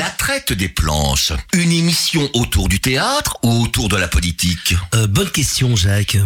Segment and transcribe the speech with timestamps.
[0.00, 4.74] La traite des planches, une émission autour du théâtre ou autour de la politique?
[4.94, 6.16] Euh, bonne question, Jacques.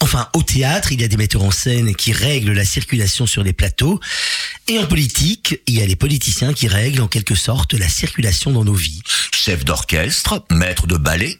[0.00, 3.44] Enfin, au théâtre, il y a des metteurs en scène qui règlent la circulation sur
[3.44, 4.00] les plateaux.
[4.66, 8.50] Et en politique, il y a les politiciens qui règlent en quelque sorte la circulation
[8.50, 9.02] dans nos vies.
[9.32, 11.38] Chef d'orchestre, maître de ballet,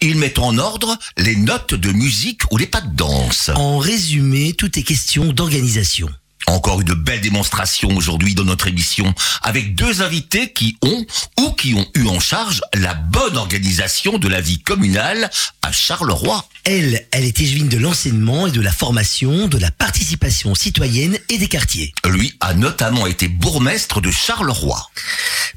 [0.00, 3.52] ils mettent en ordre les notes de musique ou les pas de danse.
[3.54, 6.10] En résumé, tout est question d'organisation.
[6.46, 11.06] Encore une belle démonstration aujourd'hui dans notre émission avec deux invités qui ont
[11.38, 15.30] ou qui ont eu en charge la bonne organisation de la vie communale
[15.62, 16.48] à Charleroi.
[16.64, 21.38] Elle, elle est échevine de l'enseignement et de la formation, de la participation citoyenne et
[21.38, 21.92] des quartiers.
[22.08, 24.90] Lui a notamment été bourgmestre de Charleroi.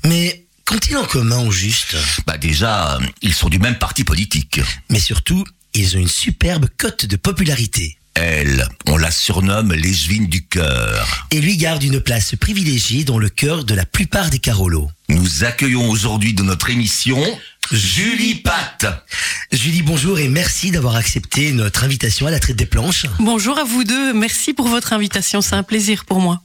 [0.06, 1.96] Mais qu'ont-ils en commun au juste?
[2.28, 4.62] Bah déjà, ils sont du même parti politique.
[4.90, 7.98] Mais surtout, ils ont une superbe cote de popularité.
[8.16, 11.28] Elle, on la surnomme l'échevine du cœur.
[11.32, 14.90] Et lui garde une place privilégiée dans le cœur de la plupart des Carolos.
[15.10, 17.20] Nous accueillons aujourd'hui dans notre émission
[17.72, 19.06] Julie Pat.
[19.52, 23.06] Julie, bonjour et merci d'avoir accepté notre invitation à la traite des planches.
[23.20, 26.42] Bonjour à vous deux, merci pour votre invitation, c'est un plaisir pour moi.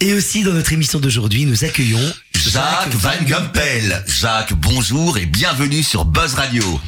[0.00, 4.04] Et aussi dans notre émission d'aujourd'hui, nous accueillons Jacques Van Gumpel.
[4.06, 6.80] Jacques, bonjour et bienvenue sur Buzz Radio.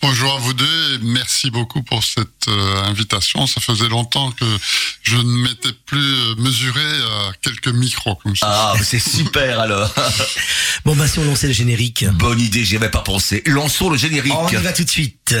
[0.00, 3.46] Bonjour à vous deux et merci beaucoup pour cette euh, invitation.
[3.46, 4.44] Ça faisait longtemps que
[5.02, 8.46] je ne m'étais plus euh, mesuré à quelques micros comme ça.
[8.48, 9.92] Ah, c'est super alors.
[10.84, 12.04] Bon bah si on lançait le générique.
[12.14, 13.42] Bonne idée, j'y avais pas pensé.
[13.46, 14.34] Lançons le générique.
[14.36, 15.34] On y va tout de suite.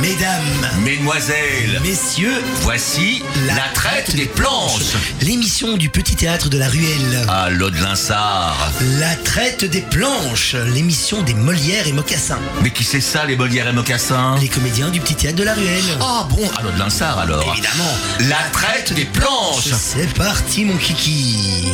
[0.00, 4.94] Mesdames, Mesdemoiselles, messieurs, voici la traite des planches.
[5.20, 7.24] l'émission du petit théâtre de la Ruelle.
[7.28, 8.72] À l'Aude-Linsard.
[9.00, 12.38] La traite des planches, l'émission des Molières et Mocassins.
[12.62, 14.36] Mais qui c'est ça, les Molières et Mocassins?
[14.40, 15.98] Les comédiens du petit théâtre de la Ruelle.
[16.00, 17.52] Ah bon, à l'Aude-Linsard alors.
[17.52, 17.92] Évidemment.
[18.28, 19.72] La traite des planches.
[19.78, 21.68] C'est parti mon kiki.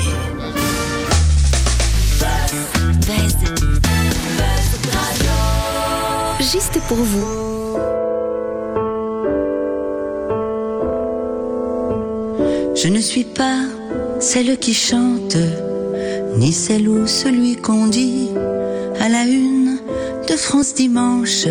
[6.41, 7.48] Juste pour vous.
[12.81, 13.65] Je ne suis pas
[14.21, 15.37] celle qui chante,
[16.37, 18.29] ni celle ou celui qu'on dit
[19.01, 19.79] à la une
[20.29, 21.49] de France Dimanche.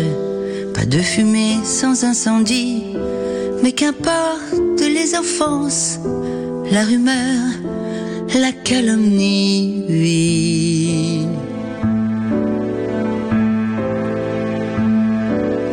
[0.72, 2.82] Pas de fumée sans incendie,
[3.62, 5.98] mais qu'importe les offenses,
[6.72, 7.44] la rumeur,
[8.34, 11.26] la calomnie, oui.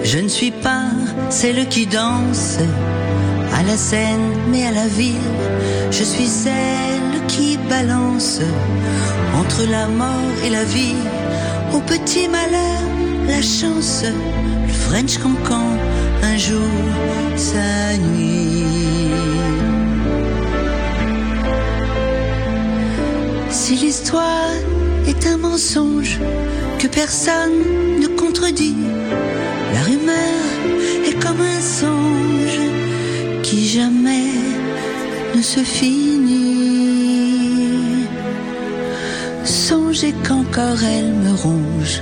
[0.03, 0.89] Je ne suis pas
[1.29, 2.57] celle qui danse
[3.57, 5.31] à la scène, mais à la ville.
[5.91, 8.41] Je suis celle qui balance
[9.39, 11.01] entre la mort et la vie.
[11.73, 12.81] Au petit malheur,
[13.27, 14.03] la chance,
[14.67, 15.69] le French cancan,
[16.23, 16.75] un jour,
[17.35, 18.63] sa nuit.
[23.49, 24.53] Si l'histoire
[25.07, 26.19] est un mensonge
[26.79, 27.59] que personne
[28.01, 28.75] ne contredit,
[29.73, 30.43] la rumeur
[31.07, 32.64] est comme un songe
[33.45, 34.31] qui jamais
[35.35, 36.47] ne se finit.
[39.43, 42.01] Songez qu'encore elle me ronge,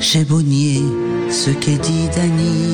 [0.00, 0.82] j'ai beau nier
[1.30, 2.70] ce qu'est dit Dany.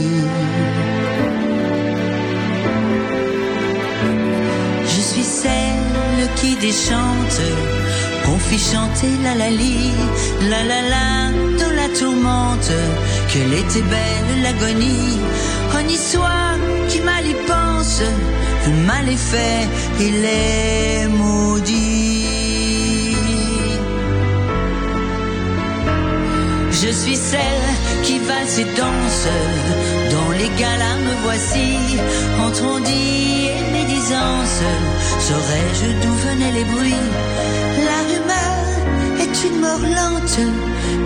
[4.92, 7.40] Je suis celle qui déchante,
[8.24, 9.90] qu'on fit chanter la la li,
[10.50, 11.08] la la la,
[11.60, 12.72] de la tourmente,
[13.28, 15.18] qu'elle était belle l'agonie.
[15.74, 16.52] On y soit
[16.88, 17.34] qui mal y
[17.82, 19.66] le mal est fait,
[19.98, 22.22] il est maudit.
[26.70, 27.66] Je suis celle
[28.04, 29.26] qui valse et danse,
[30.12, 31.98] dans les galas me voici,
[32.46, 34.62] entre on dit et médisance,
[35.26, 37.08] saurais-je d'où venaient les bruits?
[37.88, 38.62] La rumeur
[39.24, 40.40] est une mort lente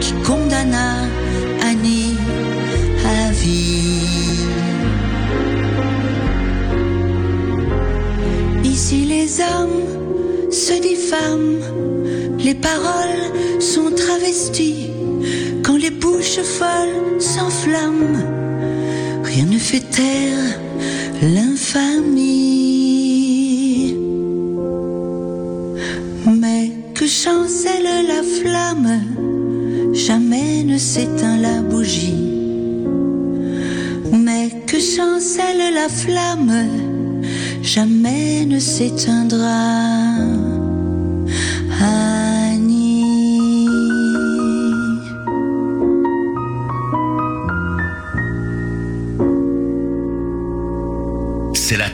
[0.00, 0.88] qui condamna
[1.70, 2.16] Annie
[3.04, 3.95] à vie.
[8.86, 9.82] Ici les hommes
[10.52, 11.60] se diffament,
[12.38, 14.92] les paroles sont travesties,
[15.64, 18.22] quand les bouches folles s'enflamment,
[19.24, 20.60] rien ne fait taire
[21.20, 22.36] l'infamie.
[26.40, 29.00] Mais que chancelle la flamme,
[29.94, 32.36] jamais ne s'éteint la bougie.
[34.12, 36.85] Mais que chancelle la flamme,
[37.66, 39.95] jamais ne s'éteindra.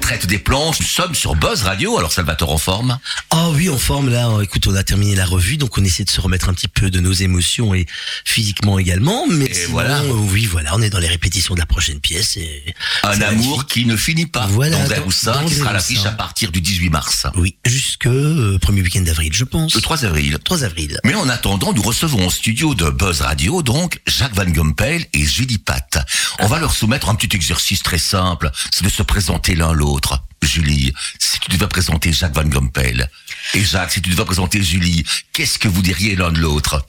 [0.02, 0.80] Traite des planches.
[0.80, 2.98] Nous sommes sur Buzz Radio, alors Salvatore en forme?
[3.32, 4.28] Oh oui, en forme là.
[4.42, 6.90] Écoute, on a terminé la revue, donc on essaie de se remettre un petit peu
[6.90, 7.86] de nos émotions et
[8.24, 9.26] physiquement également.
[9.30, 10.00] Mais Et sinon, voilà.
[10.00, 12.36] euh, oui, voilà, on est dans les répétitions de la prochaine pièce.
[12.36, 13.66] Et Un amour magnifique.
[13.68, 14.46] qui ne finit pas.
[14.48, 17.26] Voilà, dans dans- Daroussin, dans qui sera l'affiche à partir du 18 mars.
[17.36, 19.74] Oui, jusque euh, premier week-end d'avril, je pense.
[19.74, 20.36] Le 3 avril.
[20.44, 20.98] 3 avril.
[21.04, 25.24] Mais en attendant, nous recevons au studio de Buzz Radio, donc, Jacques Van Gompel et
[25.24, 25.98] Julie Pat.
[26.40, 30.01] On va leur soumettre un petit exercice très simple, c'est de se présenter l'un l'autre.
[30.42, 33.08] Julie, si tu devais présenter Jacques Van Gompel,
[33.54, 36.84] et Jacques, si tu devais présenter Julie, qu'est-ce que vous diriez l'un de l'autre?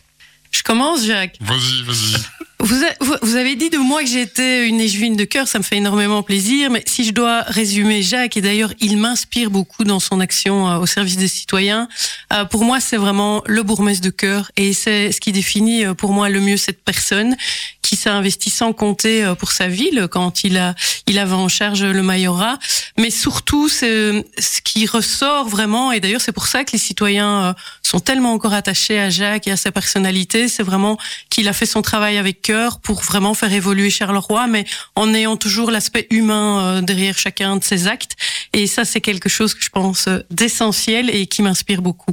[0.51, 1.35] Je commence, Jacques.
[1.41, 2.15] Vas-y, vas-y.
[2.59, 5.57] Vous, a- vous- vous avez dit de moi que j'étais une échevine de cœur, ça
[5.57, 9.83] me fait énormément plaisir, mais si je dois résumer Jacques, et d'ailleurs il m'inspire beaucoup
[9.83, 11.89] dans son action euh, au service des citoyens,
[12.31, 15.93] euh, pour moi c'est vraiment le bourgmestre de cœur, et c'est ce qui définit euh,
[15.93, 17.35] pour moi le mieux cette personne
[17.93, 20.73] qui s'est investi sans compter euh, pour sa ville quand il a
[21.05, 22.57] il avait en charge le majorat,
[22.97, 27.43] mais surtout c'est ce qui ressort vraiment, et d'ailleurs c'est pour ça que les citoyens
[27.43, 27.53] euh,
[27.83, 30.97] sont tellement encore attachés à Jacques et à sa personnalité, c'est vraiment
[31.29, 35.37] qu'il a fait son travail avec cœur pour vraiment faire évoluer Charleroi, mais en ayant
[35.37, 38.15] toujours l'aspect humain euh, derrière chacun de ses actes.
[38.53, 42.11] Et ça, c'est quelque chose que je pense d'essentiel et qui m'inspire beaucoup.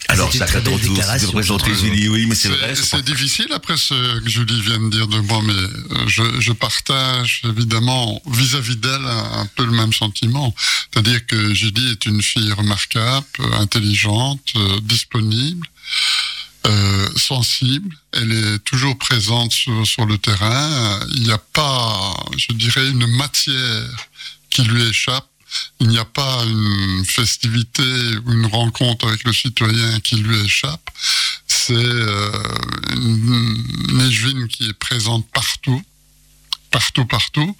[0.29, 1.73] tu déclaration, veux présenter.
[1.73, 2.75] Julie, oui, mais c'est vrai.
[2.75, 6.51] C'est difficile après ce que Julie vient de dire de moi, mais euh, je, je
[6.53, 10.53] partage évidemment vis-à-vis d'elle un, un peu le même sentiment.
[10.91, 15.67] C'est-à-dire que Julie est une fille remarquable, euh, intelligente, euh, disponible,
[16.67, 17.95] euh, sensible.
[18.13, 20.99] Elle est toujours présente sur, sur le terrain.
[21.15, 23.89] Il n'y a pas, je dirais, une matière
[24.49, 25.27] qui lui échappe.
[25.79, 27.83] Il n'y a pas une festivité
[28.25, 30.89] ou une rencontre avec le citoyen qui lui échappe.
[31.47, 32.31] C'est euh,
[32.91, 35.81] une, une qui est présente partout,
[36.69, 37.57] partout, partout,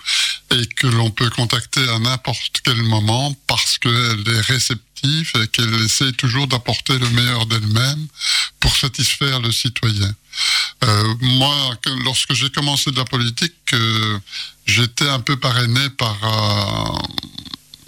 [0.52, 5.74] et que l'on peut contacter à n'importe quel moment parce qu'elle est réceptive et qu'elle
[5.84, 8.08] essaie toujours d'apporter le meilleur d'elle-même
[8.60, 10.14] pour satisfaire le citoyen.
[10.84, 14.20] Euh, moi, que- lorsque j'ai commencé de la politique, euh,
[14.66, 16.18] j'étais un peu parrainé par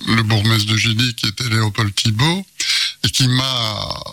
[0.08, 2.46] le bourgmestre de Gilly, qui était Léopold Thibault,
[3.04, 4.04] et qui m'a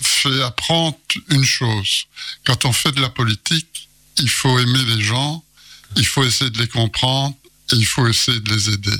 [0.00, 0.96] fait apprendre
[1.30, 2.06] une chose.
[2.44, 3.88] Quand on fait de la politique,
[4.18, 5.44] il faut aimer les gens,
[5.96, 7.36] il faut essayer de les comprendre,
[7.72, 8.96] et il faut essayer de les aider.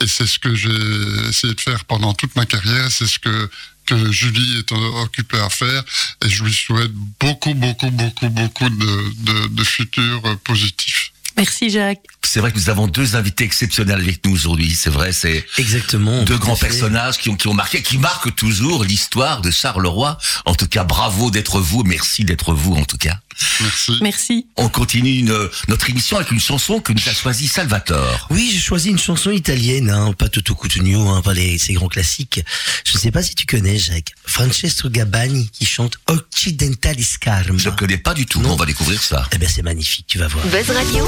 [0.00, 3.50] Et c'est ce que j'ai essayé de faire pendant toute ma carrière, c'est ce que
[3.86, 5.82] que Julie est occupée à faire
[6.24, 11.12] et je lui souhaite beaucoup, beaucoup, beaucoup, beaucoup de, de, de futurs positifs.
[11.36, 12.00] Merci Jacques.
[12.22, 14.74] C'est vrai que nous avons deux invités exceptionnels avec nous aujourd'hui.
[14.74, 16.22] C'est vrai, c'est Exactement.
[16.24, 16.68] deux grands fait.
[16.68, 20.18] personnages qui ont, qui ont marqué, qui marquent toujours l'histoire de Charleroi.
[20.44, 21.82] En tout cas, bravo d'être vous.
[21.84, 23.18] Merci d'être vous, en tout cas.
[23.60, 23.92] Merci.
[24.02, 24.46] Merci.
[24.56, 28.26] On continue une- notre émission avec une chanson que nous a choisie Salvatore.
[28.30, 31.88] Oui, j'ai choisi une chanson italienne, hein, pas Toto Cutugno, hein, pas les, ces grands
[31.88, 32.40] classiques.
[32.84, 34.12] Je ne sais pas si tu connais, Jacques.
[34.26, 37.58] Francesco Gabbani qui chante Occidentalis Karma.
[37.58, 38.40] Je ne connais pas du tout.
[38.40, 38.52] Non.
[38.52, 39.28] On va découvrir ça.
[39.32, 40.44] Eh ben c'est magnifique, tu vas voir.
[40.46, 41.06] Buzz Radio.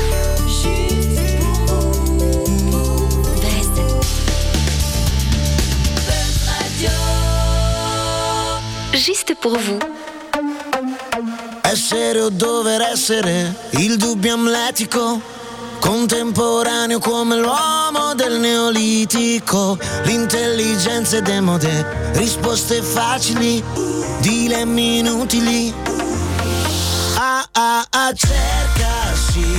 [8.94, 9.78] Juste pour vous.
[11.68, 15.20] Essere o dover essere il dubbio amletico,
[15.80, 23.60] contemporaneo come l'uomo del neolitico, l'intelligenza è demode, risposte facili,
[24.20, 25.74] dilemmi inutili.
[27.16, 29.58] Ah ah ah, cercasi,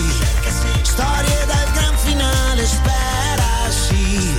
[0.84, 4.34] storie dal gran finale, sperasi,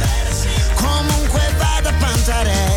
[0.75, 2.68] comunque vada Pantarei, and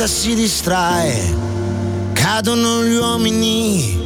[0.00, 1.36] vita si distrae,
[2.14, 3.98] cadono gli uomini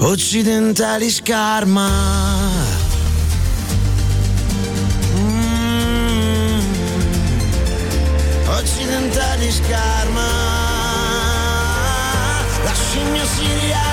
[0.00, 1.88] occidentali scarma.
[5.18, 6.58] Mm.
[8.48, 10.26] Occidentali scarma.
[12.64, 13.84] La scimmia si rialza.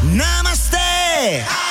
[0.00, 1.61] Namaste.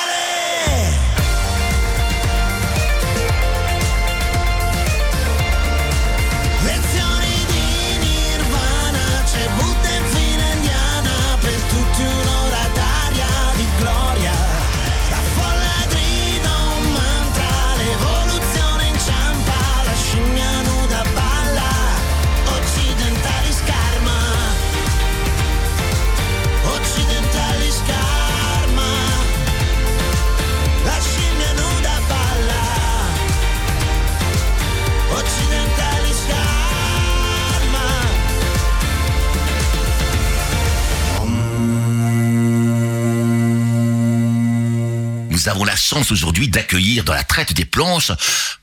[45.42, 48.12] Nous avons la chance aujourd'hui d'accueillir dans la traite des planches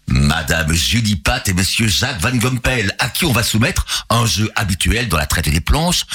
[0.07, 4.49] Madame Julie Pat et Monsieur Jacques Van Gompel, à qui on va soumettre un jeu
[4.55, 6.05] habituel dans la traite des planches,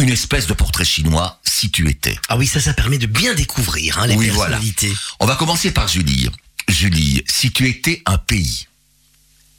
[0.00, 2.18] une espèce de portrait chinois si tu étais.
[2.30, 4.52] Ah oui, ça, ça permet de bien découvrir hein, les Oui, voilà.
[4.52, 4.94] personnalités.
[5.20, 6.30] On va commencer par Julie.
[6.68, 8.68] Julie, si tu étais un pays,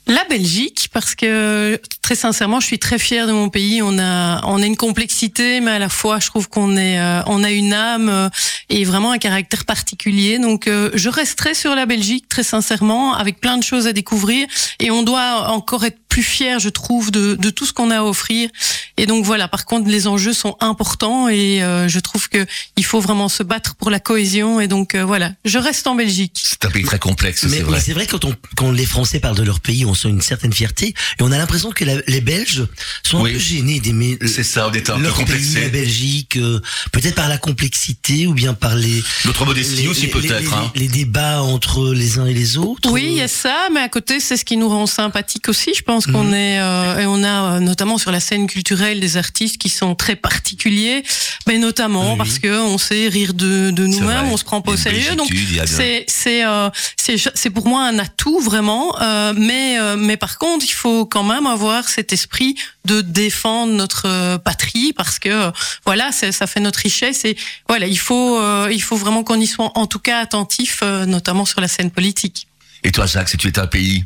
[0.08, 3.82] La Belgique, parce que très sincèrement, je suis très fière de mon pays.
[3.82, 7.22] On a, on a une complexité, mais à la fois, je trouve qu'on est, euh,
[7.26, 8.28] on a une âme euh,
[8.68, 10.38] et vraiment un caractère particulier.
[10.38, 14.46] Donc, euh, je resterai sur la Belgique, très sincèrement, avec plein de choses à découvrir.
[14.78, 17.98] Et on doit encore être plus fier, je trouve, de, de tout ce qu'on a
[17.98, 18.48] à offrir.
[18.96, 19.48] Et donc voilà.
[19.48, 22.46] Par contre, les enjeux sont importants et euh, je trouve que
[22.78, 24.58] il faut vraiment se battre pour la cohésion.
[24.62, 26.40] Et donc euh, voilà, je reste en Belgique.
[26.42, 27.80] c'est un pays très complexe, Mais, c'est mais vrai.
[27.84, 30.54] c'est vrai quand, on, quand les Français parlent de leur pays, on sent une certaine
[30.54, 30.86] fierté
[31.18, 32.64] et on a l'impression que la- les Belges
[33.02, 33.30] sont Oui.
[33.30, 35.60] un peu gênés d'aimer C'est ça, on est un peu complexé.
[35.60, 36.60] la Belgique, euh,
[36.92, 40.40] peut-être par la complexité ou bien par les Notre modestie les- aussi les- peut-être.
[40.40, 40.72] les, hein.
[40.76, 42.90] les débats entre les uns et les autres.
[42.90, 45.72] Oui, il y a ça, mais à côté, c'est ce qui nous rend sympathique aussi.
[45.76, 46.34] Je pense qu'on Mhm.
[46.34, 49.94] est euh, et on a euh, notamment sur la scène culturelle des artistes qui sont
[49.94, 51.02] très particuliers,
[51.46, 52.18] mais notamment Oui.
[52.18, 55.14] parce que on sait rire de, de nous-mêmes, on se prend pas au sérieux.
[55.16, 55.28] Donc
[55.66, 60.64] c'est c'est euh, c'est pour moi un atout vraiment, euh, mais euh, mais par contre,
[60.64, 65.50] il faut quand même avoir cet esprit de défendre notre euh, patrie parce que
[65.84, 67.36] voilà, ça fait notre richesse et
[67.68, 71.06] voilà, il faut euh, il faut vraiment qu'on y soit en tout cas attentif, euh,
[71.06, 72.46] notamment sur la scène politique.
[72.84, 74.04] Et toi, Jacques, si tu étais un pays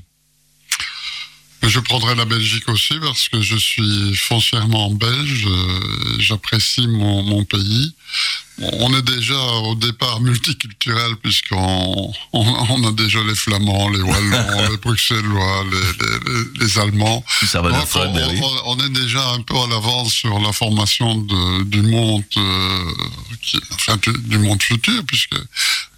[1.63, 5.45] Je prendrai la Belgique aussi parce que je suis foncièrement belge.
[5.47, 7.93] euh, J'apprécie mon, mon pays.
[8.63, 14.69] On est déjà au départ multiculturel puisqu'on on, on a déjà les Flamands, les Wallons,
[14.71, 17.25] les Bruxellois, les, les, les- Allemands.
[17.47, 18.01] Ça va fun,
[18.43, 22.23] on, on- on est déjà un peu à l'avance sur la formation de- du monde,
[22.37, 22.85] euh,
[23.43, 25.37] qui- enfin du, du monde futur, puisque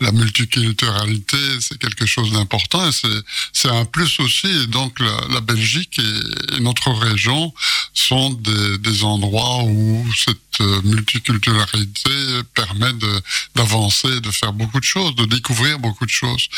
[0.02, 3.09] la multiculturalité c'est quelque chose d'important et c'est
[3.52, 4.49] c'est un plus aussi.
[4.62, 7.52] Et donc la, la Belgique et, et notre région
[7.94, 12.11] sont des, des endroits où cette euh, multiculturalité
[12.54, 13.12] permet de
[13.54, 16.49] d'avancer, de faire beaucoup de choses, de découvrir beaucoup de choses.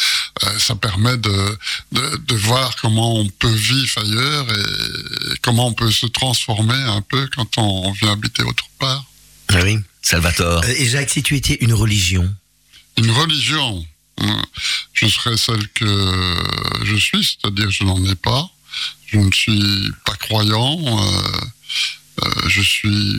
[0.45, 1.59] Euh, ça permet de,
[1.93, 6.83] de de voir comment on peut vivre ailleurs et, et comment on peut se transformer
[6.99, 9.05] un peu quand on vient habiter autre part.
[9.49, 9.79] Ah oui.
[10.03, 10.63] Salvatore.
[10.65, 12.27] Euh, Et Jacques, si tu étais une religion,
[12.97, 13.85] Une religion,
[14.21, 14.43] euh,
[14.93, 16.37] je serais celle que
[16.85, 18.49] je suis, c'est-à-dire je n'en ai pas.
[19.07, 20.79] Je ne suis pas croyant.
[20.81, 21.41] euh,
[22.25, 23.17] euh, je suis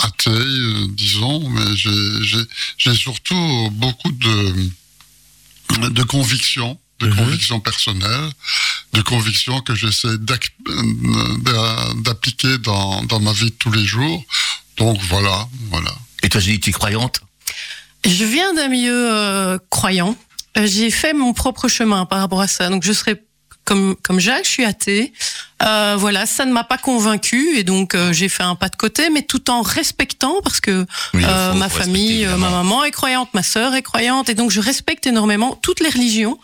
[0.00, 2.42] athée, euh, disons, mais j'ai- j'ai
[2.78, 4.70] j'ai surtout beaucoup de,
[5.90, 7.16] de convictions, de Mhm.
[7.16, 8.30] convictions personnelles,
[8.92, 10.16] de convictions que j'essaie
[12.04, 14.24] d'appliquer dans, dans ma vie de tous les jours.
[14.76, 15.94] Donc voilà, voilà.
[16.22, 17.20] Et toi, Julie, tu es croyante?
[18.04, 20.16] Je viens d'un milieu euh, croyant.
[20.58, 22.68] Euh, J'ai fait mon propre chemin par rapport à ça.
[22.68, 23.22] Donc je serais
[23.64, 25.12] comme comme Jacques, je suis athée.
[25.62, 28.76] Euh, voilà, ça ne m'a pas convaincu et donc euh, j'ai fait un pas de
[28.76, 30.84] côté, mais tout en respectant parce que
[31.14, 34.28] Oui, euh, faut- ma faut famille, euh, ma maman est croyante, ma sœur est croyante
[34.28, 36.38] et donc je respecte énormément toutes les religions.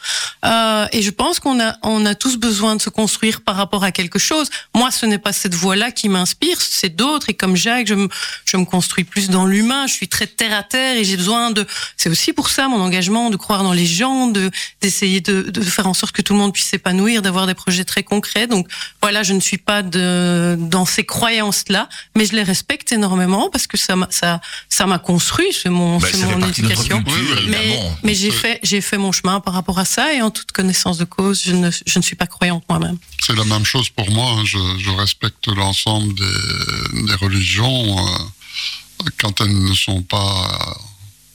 [0.45, 3.83] Euh, et je pense qu'on a on a tous besoin de se construire par rapport
[3.85, 4.49] à quelque chose.
[4.75, 7.29] Moi, ce n'est pas cette voie-là qui m'inspire, c'est d'autres.
[7.31, 8.09] Et comme Jacques, je me
[8.45, 9.87] je me construis plus dans l'humain.
[9.89, 11.67] Je suis très terre à terre et j'ai besoin de.
[11.97, 14.51] C'est aussi pour ça mon engagement de croire dans les gens, de
[14.81, 17.85] d'essayer de, de faire en sorte que tout le monde puisse s'épanouir, d'avoir des projets
[17.85, 18.47] très concrets.
[18.47, 18.69] Donc
[19.03, 23.67] voilà, je ne suis pas de, dans ces croyances-là, mais je les respecte énormément parce
[23.67, 27.03] que ça m'a, ça, ça m'a construit, c'est mon, Bah, c'est mon éducation.
[27.03, 30.31] culture, Mais, mais j'ai fait, j'ai fait mon chemin par rapport à ça et en
[30.31, 32.99] toute connaissance de cause, je ne, je ne suis pas croyante moi-même.
[33.21, 34.33] C'est la même chose pour moi.
[34.39, 34.43] hein.
[34.45, 40.47] Je, je respecte l'ensemble des, des religions euh, quand elles ne sont pas,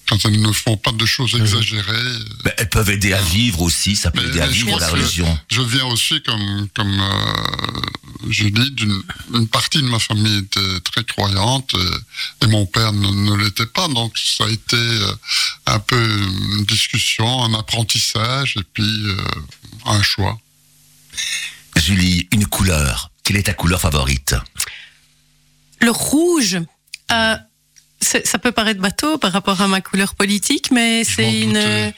[0.08, 2.20] quand elles ne font pas de choses exagérées.
[2.44, 5.40] Ben, elles peuvent aider à vivre aussi, ça peut Mais- aider à vivre la religion.
[5.50, 7.82] Je viens aussi, comme, comme euh,
[8.30, 9.02] je dis, d'une
[9.34, 13.66] une partie de ma famille était très croyante et, et mon père ne, ne l'était
[13.66, 13.88] pas.
[13.88, 15.12] Donc ça a été euh,
[15.68, 19.18] un peu une discussion, un apprentissage et puis euh,
[19.86, 20.40] un choix.
[21.76, 23.12] Julie, une couleur.
[23.24, 24.36] Quelle est ta couleur favorite?
[25.82, 26.58] Le rouge,
[27.12, 27.36] euh,
[28.06, 31.94] ça peut paraître bateau par rapport à ma couleur politique, mais c'est une, doutais.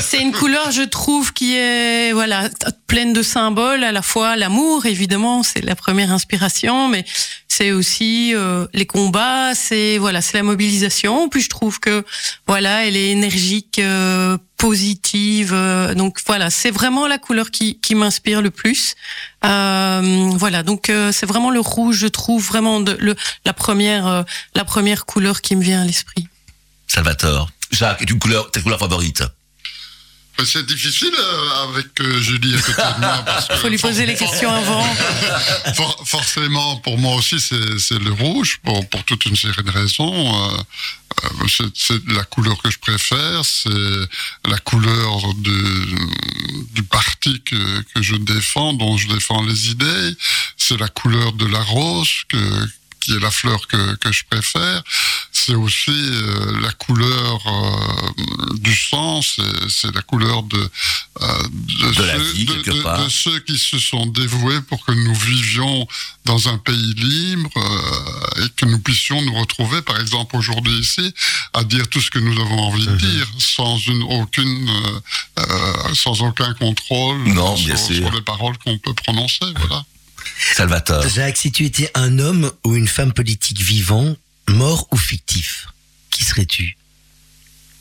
[0.00, 2.48] c'est une couleur, je trouve, qui est voilà
[2.86, 3.84] pleine de symboles.
[3.84, 7.04] À la fois l'amour, évidemment, c'est la première inspiration, mais
[7.48, 11.28] c'est aussi euh, les combats, c'est voilà, c'est la mobilisation.
[11.28, 12.04] Puis je trouve que
[12.46, 15.52] voilà, elle est énergique, euh, positive.
[15.54, 18.94] euh, donc voilà, c'est vraiment la couleur qui, qui m'inspire le plus.
[19.44, 24.06] Euh, voilà, donc euh, c'est vraiment le rouge, je trouve vraiment de, le, la première
[24.06, 24.22] euh,
[24.54, 26.28] la première couleur qui me vient à l'esprit.
[26.86, 27.50] Salvatore.
[27.72, 29.22] Jacques, est une couleur, ta couleur favorite?
[30.38, 31.12] Mais C'est difficile
[31.68, 31.88] avec
[32.20, 33.22] Julie à côté de moi.
[33.24, 34.84] Parce que Faut lui poser les questions avant.
[35.74, 39.70] For- forcément, pour moi aussi, c'est c'est le rouge, pour, pour toute une série de
[39.70, 40.50] raisons.
[41.24, 43.68] Euh, c'est- la couleur que je préfère, c'est
[44.48, 47.56] la couleur du parti que,
[48.00, 50.14] je défends, dont je défends les idées,
[50.56, 52.08] c'est la couleur de la rose
[53.00, 54.82] qui est la fleur que, que je préfère.
[55.32, 60.58] C'est aussi euh, la couleur euh, du sang, c'est c'est la couleur de,
[61.22, 61.42] euh,
[61.96, 63.02] De la vie, de, part.
[63.04, 65.86] de ceux qui se sont dévoués pour que nous vivions
[66.26, 71.12] dans un pays libre euh, et que nous puissions nous retrouver, par exemple aujourd'hui ici,
[71.54, 72.92] à dire tout ce que nous avons envie Mhm.
[72.96, 74.70] de dire, sans une aucune,
[75.94, 77.96] sans aucun contrôle Non, sur, bien sûr.
[77.96, 79.46] sur les paroles qu'on peut prononcer.
[79.56, 79.84] Voilà.
[80.56, 81.08] Salvatore.
[81.08, 84.16] Jacques, si tu étais un homme ou une femme politique vivant,
[84.48, 85.68] mort ou fictif,
[86.10, 86.76] qui serais-tu?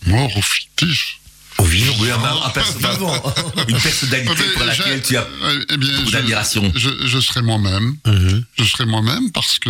[0.06, 1.16] Mort ou fictif?
[1.58, 1.94] Au vivant.
[2.00, 3.34] Oui, un- un perso- Vivant.
[3.68, 6.72] Une personnalité pour laquelle tu as eh- eh bien, beaucoup je- d'admiration.
[6.76, 7.98] Je, je serai moi-même.
[8.06, 8.46] Mhm.
[8.58, 9.70] je serai moi-même parce que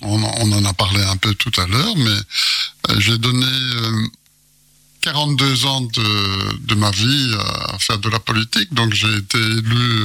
[0.00, 2.10] on, en- on en a parlé un peu tout à l'heure, mais
[2.90, 4.06] euh, j'ai donné euh,
[5.02, 7.34] 42 ans de, de ma vie
[7.72, 8.72] à faire de la politique.
[8.72, 10.04] Donc j'ai été élu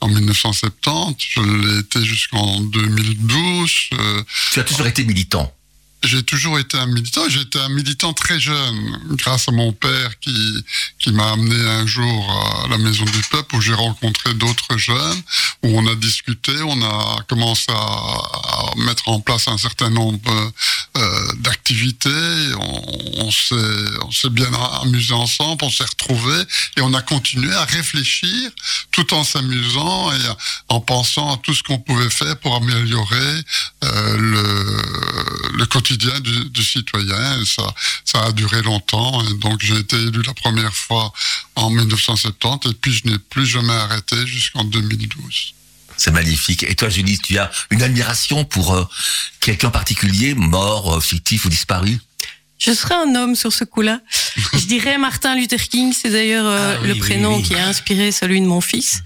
[0.00, 3.70] en 1970, je l'ai été jusqu'en 2012.
[3.92, 4.22] euh,
[4.52, 5.54] Tu as toujours été militant.
[6.02, 7.28] J'ai toujours été un militant.
[7.28, 10.64] J'étais un militant très jeune, grâce à mon père qui
[10.98, 15.22] qui m'a amené un jour à la Maison du Peuple où j'ai rencontré d'autres jeunes,
[15.62, 20.52] où on a discuté, on a commencé à, mettre en place un certain nombre
[20.96, 22.08] euh, d'activités.
[22.58, 24.50] On, on s'est bien
[24.82, 26.42] amusé ensemble, on s'est retrouvés
[26.76, 28.50] et on a continué à réfléchir
[28.90, 30.18] tout en s'amusant et
[30.68, 33.44] en pensant à tout ce qu'on pouvait faire pour améliorer
[33.84, 35.19] euh, le,
[35.56, 37.40] le quotidien du, du citoyen.
[37.40, 37.62] Et ça,
[38.04, 39.22] ça a duré longtemps.
[39.28, 41.12] Et donc j'ai été élu la première fois
[41.56, 45.54] en 1970 et puis je n'ai plus jamais arrêté jusqu'en 2012.
[45.96, 46.62] C'est magnifique.
[46.62, 48.84] Et toi, Julie, tu as une admiration pour euh,
[49.40, 51.98] quelqu'un particulier, mort, euh, fictif ou disparu?
[52.58, 54.00] Je serais un homme sur ce coup-là.
[54.54, 57.42] Je dirais Martin Luther King, c'est d'ailleurs euh, Ah oui, le oui, prénom oui.
[57.42, 59.02] qui a inspiré celui de mon fils.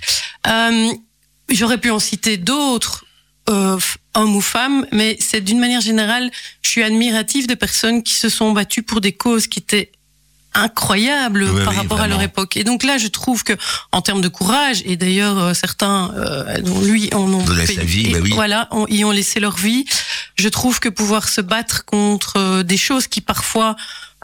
[0.46, 0.92] Euh,
[1.50, 3.03] J'aurais pu en citer d'autres,
[3.50, 3.78] euh,
[4.14, 6.30] hommes ou femmes, mais c'est d'une manière générale,
[6.62, 9.92] je suis admirative de personnes qui se sont battues pour des causes qui étaient
[10.56, 12.56] incroyables Oui, par oui, rapport à leur époque.
[12.56, 13.54] Et donc là, je trouve que
[13.92, 18.12] en termes de courage, et d'ailleurs euh, certains, euh, dont lui, en ont vie, et
[18.12, 18.30] bah oui.
[18.32, 19.84] voilà, ont- y ont laissé leur vie.
[20.36, 23.74] Je trouve que pouvoir se battre contre euh, des choses qui parfois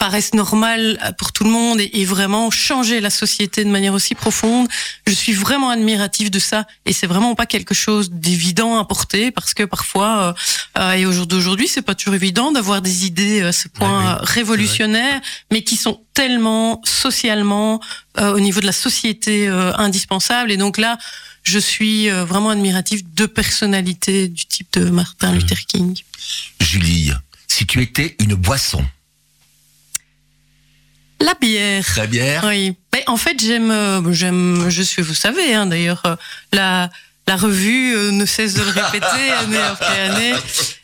[0.01, 4.15] paraissent normales pour tout le monde et, et vraiment changer la société de manière aussi
[4.15, 4.67] profonde.
[5.07, 9.31] Je suis vraiment admirative de ça et c'est vraiment pas quelque chose d'évident à porter
[9.31, 10.33] parce que parfois euh,
[10.79, 13.99] euh, et au jour d'aujourd'hui c'est pas toujours évident d'avoir des idées à ce point
[14.01, 15.21] oui, euh, révolutionnaires
[15.53, 17.81] mais qui sont tellement socialement
[18.19, 20.97] euh, au niveau de la société euh, indispensables et donc là
[21.43, 25.95] je suis euh, vraiment admirative de personnalités du type de Martin Luther King.
[26.61, 27.13] Julie,
[27.49, 28.85] si tu étais une boisson,
[31.21, 31.85] La bière.
[31.85, 32.75] très bière, Oui.
[32.95, 36.17] Mais en fait, j'aime, euh, j'aime, je suis, vous savez, hein, d'ailleurs, euh,
[36.53, 36.91] la
[37.29, 40.33] la revue euh, ne cesse de le répéter année après année.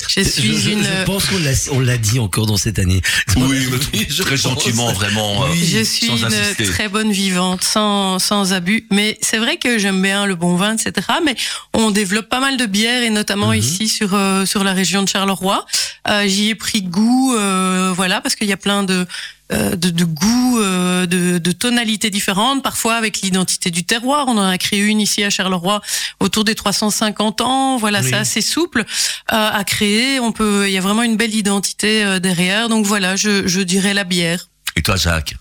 [0.09, 0.85] Je suis je, une.
[0.85, 3.01] je pense qu'on l'a, on l'a dit encore dans cette année.
[3.35, 4.43] Oui, mais Oui, je très pense.
[4.43, 5.43] gentiment, vraiment.
[5.43, 6.67] euh, Je suis sans une insister.
[6.67, 8.87] très bonne vivante, sans, sans abus.
[8.93, 11.09] Mais c'est vrai que j'aime bien le bon vin, etc.
[11.25, 11.35] Mais
[11.73, 13.59] on développe pas mal de bières, et notamment Mhm.
[13.59, 15.67] ici sur euh, sur la région de Charleroi.
[16.09, 19.05] Euh, J'y ai pris goût, euh, voilà, parce qu'il y a plein de
[19.51, 24.27] de, de goûts, euh, de, de tonalités différentes, parfois avec l'identité du terroir.
[24.29, 25.81] On en a créé une ici à Charleroi
[26.21, 27.77] autour des 350 ans.
[27.77, 28.09] Voilà, Oui.
[28.11, 28.85] c'est assez souple euh,
[29.29, 30.19] à créer.
[30.21, 32.69] On peut, il y a vraiment une belle identité euh, derrière.
[32.69, 34.49] Donc voilà, je, je dirais la bière.
[34.75, 35.37] Et toi, Jacques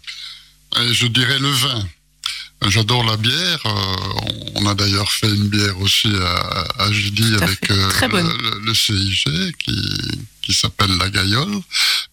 [0.82, 1.84] Et je dirais le vin.
[2.68, 3.60] J'adore la bière.
[3.66, 3.72] euh,
[4.56, 6.08] on a d'ailleurs fait une bière aussi
[6.80, 9.76] à, à Judy avec euh, le, le CIG qui,
[10.46, 11.60] qui s'appelle la Gaillole.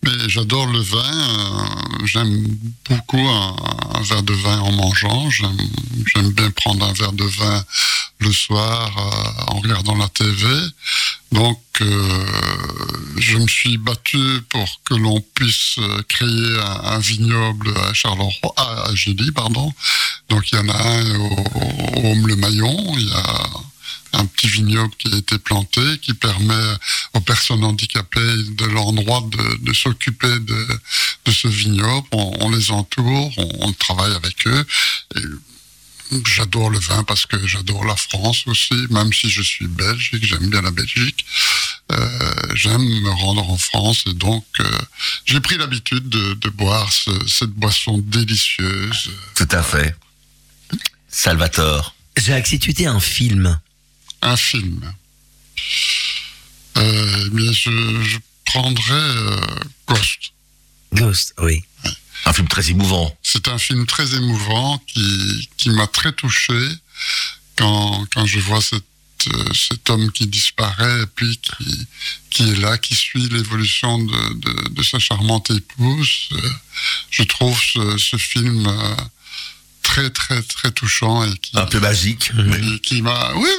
[0.02, 0.98] Mais j'adore le vin.
[0.98, 2.46] euh, J'aime
[2.88, 5.30] beaucoup un, verre de vin en mangeant.
[5.30, 7.64] J'aime bien prendre un verre de vin
[8.18, 10.46] le soir euh, en regardant la TV.
[11.30, 12.26] Donc, euh,
[13.16, 15.76] je me suis battu pour que l'on puisse
[16.08, 19.72] créer un, vignoble à Charleroi, à, à pardon.
[20.28, 21.44] Donc, il y en a un au,
[21.96, 22.94] au Homme-le-Maillon.
[22.96, 23.50] Il y a
[24.12, 26.74] un petit vignoble qui a été planté, qui permet
[27.14, 30.66] aux personnes handicapées de l'endroit de, de s'occuper de,
[31.24, 32.06] de ce vignoble.
[32.12, 34.66] On, on les entoure, on, on travaille avec eux.
[35.16, 35.20] Et
[36.26, 40.20] J'adore le vin parce que j'adore la France aussi, même si je suis belge et
[40.20, 41.24] que j'aime bien la Belgique.
[41.90, 44.64] Euh, j'aime me rendre en France et donc euh,
[45.24, 49.10] j'ai pris l'habitude de, de boire ce- cette boisson délicieuse.
[49.36, 49.96] Tout à fait.
[51.08, 51.94] Salvatore.
[52.18, 53.58] Jacques, si tu étais un film,
[54.22, 54.92] Un film.
[56.78, 57.70] Euh, mais je,
[58.02, 59.40] je prendrais euh,
[59.86, 60.32] Ghost.
[60.94, 61.62] Ghost, oui.
[62.24, 63.16] Un film très émouvant.
[63.22, 66.54] C'est un film très émouvant qui, qui m'a très touché
[67.56, 68.84] quand, quand je vois cette,
[69.26, 71.86] euh, cet homme qui disparaît et puis qui,
[72.30, 76.28] qui est là, qui suit l'évolution de, de, de sa charmante épouse.
[77.10, 78.94] Je trouve ce, ce film euh,
[79.92, 82.30] très, très, très touchant et qui, Un peu magique.
[82.74, 83.32] et qui m'a.
[83.34, 83.50] Oui,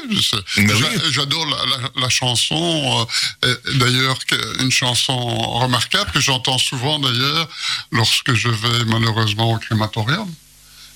[1.12, 3.08] j'adore la, la, la chanson.
[3.46, 4.18] euh, D'ailleurs,
[4.60, 5.16] une chanson
[5.64, 7.48] remarquable que j'entends souvent d'ailleurs
[7.92, 10.30] lorsque je vais malheureusement au crématorium.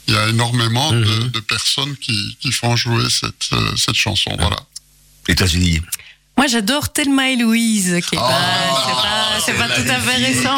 [0.08, 1.30] Il y a énormément de, Mhm.
[1.32, 4.32] de personnes qui, qui font jouer cette, euh, cette chanson.
[4.40, 4.58] Voilà.
[5.46, 5.82] Julie
[6.38, 8.38] Moi, j'adore Thelma et Louise, qui est Oh, pas,
[8.86, 10.58] c'est pas, c'est pas tout à fait récent.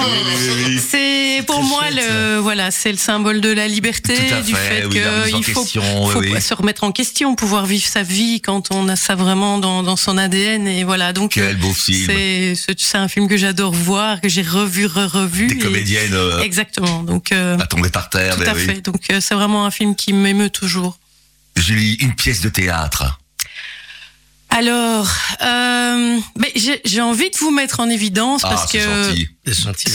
[0.78, 4.14] C'est pour moi chouette, le, voilà, c'est le symbole de la liberté,
[4.46, 6.42] du fait, oui, qu'il faut, question, faut oui.
[6.42, 9.96] se remettre en question, pouvoir vivre sa vie quand on a ça vraiment dans, dans
[9.96, 11.14] son ADN et voilà.
[11.14, 12.10] Donc Quel beau film.
[12.56, 15.48] c'est, un film que j'adore voir, que j'ai revu, re-revu.
[15.48, 17.04] Des et- comédiennes euh, Exactement.
[17.04, 18.36] Donc euh, à tomber par terre.
[18.36, 18.82] tout ben à fait.
[18.82, 20.98] Donc euh, c'est vraiment un film qui m'émeut toujours.
[21.56, 23.20] Julie, une pièce de théâtre.
[24.52, 25.08] Alors,
[25.44, 29.28] euh, mais j'ai j'ai envie de vous mettre en évidence Ah, parce c'est que gentil.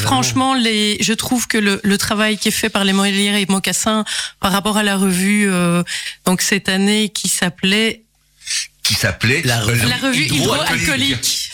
[0.07, 3.47] Franchement, les, je trouve que le, le travail qui est fait par les Molières et
[3.49, 4.05] Mocassins
[4.41, 5.83] par rapport à la revue, euh,
[6.25, 8.03] donc cette année qui s'appelait
[8.85, 11.51] Qui s'appelait La revue- la revue hydroalcoolique.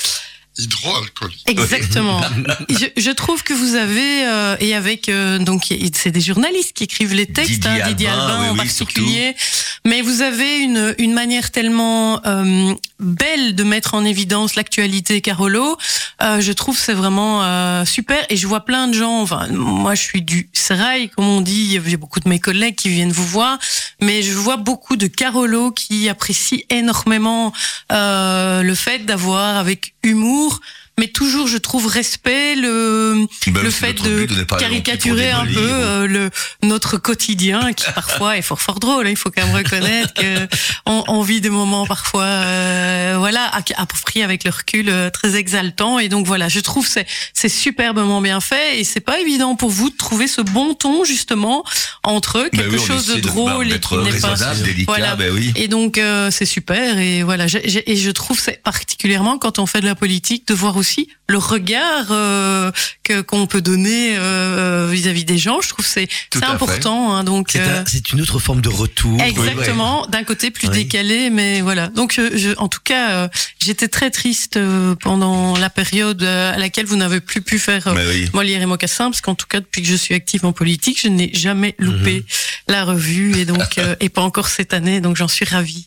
[0.65, 1.43] Hydroalcoolique.
[1.47, 2.21] Exactement.
[2.69, 6.85] je, je trouve que vous avez euh, et avec euh, donc c'est des journalistes qui
[6.85, 9.37] écrivent les textes, Didier hein, Didier Albin, Albin oui, en oui, particulier.
[9.85, 15.77] Mais vous avez une une manière tellement euh, belle de mettre en évidence l'actualité Carolo.
[16.23, 19.23] Euh, je trouve que c'est vraiment euh, super et je vois plein de gens.
[19.23, 21.79] Enfin, moi je suis du Serail comme on dit.
[21.83, 23.59] Il y a beaucoup de mes collègues qui viennent vous voir,
[24.01, 27.53] mais je vois beaucoup de Carolo qui apprécient énormément
[27.93, 30.61] euh, le fait d'avoir avec humour cours
[30.99, 34.27] mais toujours, je trouve respect le le fait de
[34.59, 36.31] caricaturer un peu euh, le
[36.63, 39.07] notre quotidien qui parfois est fort fort drôle.
[39.07, 39.11] hein.
[39.11, 40.47] Il faut quand même reconnaître que
[40.87, 45.37] on, vit des moments parfois euh, voilà à, à pris avec le recul euh, très
[45.37, 49.55] exaltant et donc voilà je trouve c'est c'est superbement bien fait et c'est pas évident
[49.57, 51.65] pour vous de trouver ce bon ton justement
[52.03, 55.17] entre Ben quelque oui, chose de drôle et d'être qui n'est pas délicat, Voilà.
[55.17, 55.53] ben oui.
[55.57, 59.59] et donc euh, c'est super et voilà j'ai- j'ai- et je trouve c'est particulièrement quand
[59.59, 62.73] on fait de la politique de voir aussi le regard euh,
[63.05, 65.61] que qu'on peut donner euh, vis-à-vis des gens.
[65.61, 67.15] Je trouve que c'est c'est important.
[67.15, 69.21] Hein, donc C'est euh, un- c'est une autre forme de retour.
[69.23, 71.87] Exactement, d'un côté plus décalé, mais voilà.
[71.89, 73.29] Donc, je, je- en tout cas, euh,
[73.61, 77.87] j'étais très triste euh, pendant la période euh, à laquelle vous n'avez plus pu faire
[77.89, 78.29] euh, oui.
[78.33, 81.09] Molière et Mocassin, parce qu'en tout cas, depuis que je suis active en politique, je
[81.09, 81.87] n'ai jamais Mhm.
[81.87, 82.25] loupé
[82.69, 85.87] la revue, et donc, euh, et pas encore cette année, donc j'en suis ravie.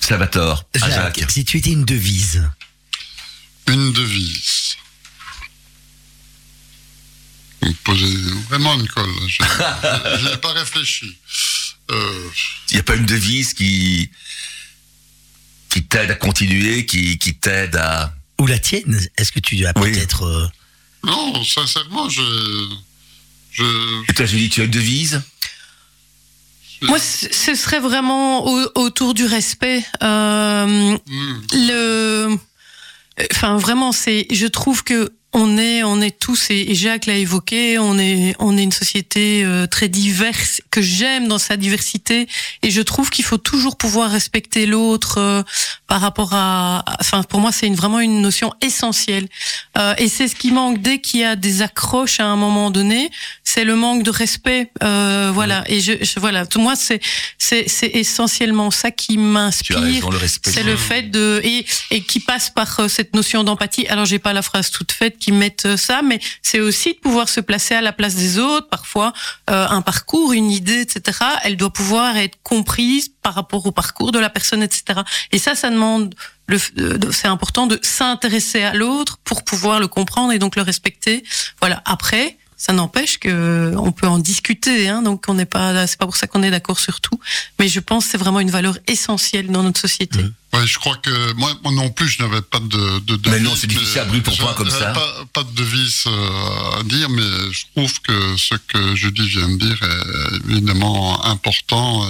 [0.00, 1.22] Salvatore, Jacques.
[1.28, 2.42] si tu étais une devise,
[3.68, 4.76] Une devise.
[7.60, 8.14] Vous me posez
[8.48, 9.08] vraiment une colle.
[9.28, 11.16] Je n'ai pas réfléchi.
[11.90, 12.28] Euh,
[12.70, 14.10] Il n'y a pas une devise qui
[15.68, 18.12] qui t'aide à continuer, qui, qui t'aide à...
[18.38, 19.90] Ou la tienne Est-ce que tu as Oui.
[19.92, 20.24] peut-être...
[20.24, 20.46] euh,
[21.02, 22.20] Non, sincèrement, je,
[23.52, 25.22] je, Et toi, Julie, tu as une devise?
[26.82, 29.82] Moi, ce serait vraiment au- autour du respect.
[30.02, 31.40] Euh, Hmm.
[31.52, 32.36] le,
[33.32, 37.78] enfin vraiment, c'est, je trouve que on est, on est tous, et Jacques l'a évoqué,
[37.78, 42.28] on est, on est une société euh, très diverse que j'aime dans sa diversité,
[42.62, 45.42] et je trouve qu'il faut toujours pouvoir respecter l'autre euh,
[45.86, 49.26] par rapport à, enfin pour moi c'est une, vraiment une notion essentielle,
[49.78, 52.70] Euh, et c'est ce qui manque dès qu'il y a des accroches à un moment
[52.70, 53.10] donné,
[53.42, 57.00] c'est le manque de respect, euh, voilà, et je, je- voilà, tout moi c'est,
[57.38, 59.78] c'est, c'est essentiellement ça qui m'inspire.
[60.52, 63.86] C'est le fait de et et qui passe par euh, cette notion d'empathie.
[63.88, 67.28] Alors j'ai pas la phrase toute faite qui mettent ça, mais c'est aussi de pouvoir
[67.28, 68.68] se placer à la place des autres.
[68.68, 69.12] Parfois,
[69.50, 71.18] euh, un parcours, une idée, etc.
[71.44, 75.00] Elle doit pouvoir être comprise par rapport au parcours de la personne, etc.
[75.30, 76.14] Et ça, ça demande
[77.12, 81.22] c'est important de s'intéresser à l'autre pour pouvoir le comprendre et donc le respecter.
[81.60, 81.80] Voilà.
[81.86, 82.36] Après.
[82.64, 86.14] Ça n'empêche que on peut en discuter, hein, donc on n'est pas, c'est pas pour
[86.14, 87.18] ça qu'on est d'accord sur tout.
[87.58, 90.20] Mais je pense que c'est vraiment une valeur essentielle dans notre société.
[90.52, 93.32] Ouais, je crois que moi, moi non plus, je n'avais pas de, de devise.
[93.32, 94.92] Mais non, c'est difficile à brûler pour point comme ça.
[94.92, 99.48] Pas, pas de devise euh, à dire, mais je trouve que ce que Judy vient
[99.48, 102.08] de dire est évidemment important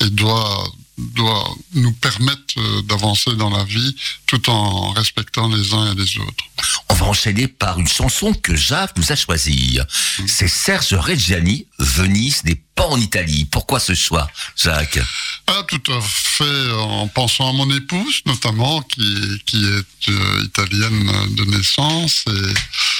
[0.00, 0.66] et, et doit
[0.98, 3.94] doit nous permettre euh, d'avancer dans la vie
[4.26, 6.44] tout en respectant les uns et les autres.
[6.88, 9.78] On va enchaîner par une chanson que Jacques nous a choisie.
[10.26, 13.46] C'est Serge Reggiani, Venise n'est pas en Italie.
[13.50, 14.98] Pourquoi ce choix, Jacques?
[15.46, 21.34] Ah, tout à fait, en pensant à mon épouse, notamment, qui, qui est euh, italienne
[21.36, 22.54] de naissance et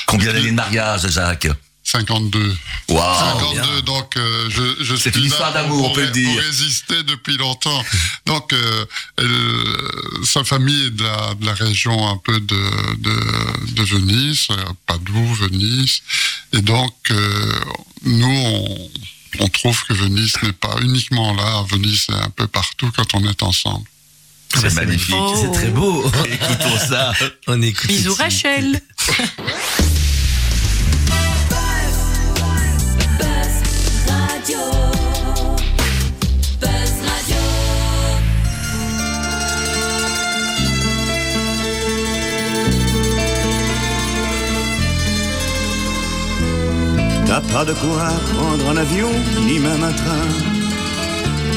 [0.06, 1.48] Combien d'années de mariage, Jacques?
[1.90, 2.56] 52.
[2.88, 6.42] Waouh 52, donc euh, je, je C'est suis là d'amour, on peut le dire.
[6.42, 7.80] Résister depuis longtemps.
[8.26, 8.84] Donc, euh,
[9.18, 12.62] elle- sa famille est de la, de la région un peu de,
[12.98, 16.00] de, de Venise, euh, Padoue, Venise.
[16.52, 17.52] Et donc, euh,
[18.02, 18.90] nous, on,
[19.38, 21.64] on trouve que Venise n'est pas uniquement là.
[21.70, 23.86] Venise est un peu partout quand on est ensemble.
[24.60, 25.14] C'est magnifique.
[25.16, 25.38] Oh.
[25.40, 26.04] C'est très beau.
[26.32, 27.12] Écoutons ça.
[27.46, 27.86] On écoute.
[27.86, 28.14] Bisous.
[28.14, 28.80] Rachel.
[47.36, 49.10] T'as pas de quoi prendre un avion,
[49.46, 50.26] ni même un train.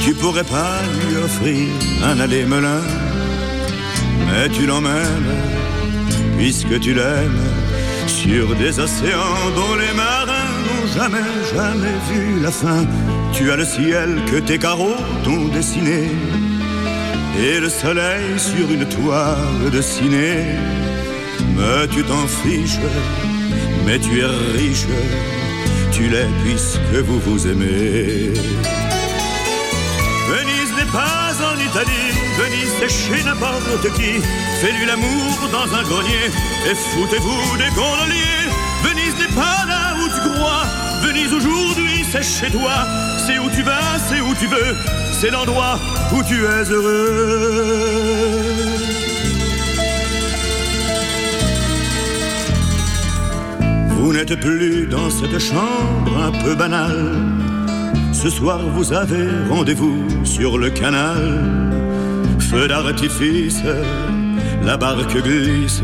[0.04, 1.70] Tu pourrais pas lui offrir
[2.04, 2.82] un aller-melin.
[4.28, 5.38] Mais tu l'emmènes,
[6.38, 7.46] puisque tu l'aimes,
[8.08, 12.86] sur des océans dont les marins n'ont jamais, jamais vu la fin.
[13.32, 16.10] Tu as le ciel que tes carreaux t'ont dessiné,
[17.42, 20.44] et le soleil sur une toile de ciné.
[21.56, 22.82] Mais tu t'en fiches,
[23.86, 24.26] mais tu es
[24.58, 24.86] riche,
[26.00, 28.32] tu l'es puisque vous vous aimez.
[30.34, 34.22] Venise n'est pas en Italie, Venise c'est chez n'importe qui.
[34.62, 36.28] Fais-lui l'amour dans un grenier
[36.70, 38.48] et foutez-vous des gondoliers.
[38.84, 40.64] Venise n'est pas là où tu crois,
[41.04, 42.76] Venise aujourd'hui c'est chez toi.
[43.26, 44.78] C'est où tu vas, c'est où tu veux,
[45.12, 45.78] c'est l'endroit
[46.14, 47.90] où tu es heureux.
[54.02, 57.16] Vous n'êtes plus dans cette chambre un peu banale.
[58.14, 61.22] Ce soir vous avez rendez-vous sur le canal.
[62.40, 63.62] Feu d'artifice,
[64.64, 65.82] la barque glisse.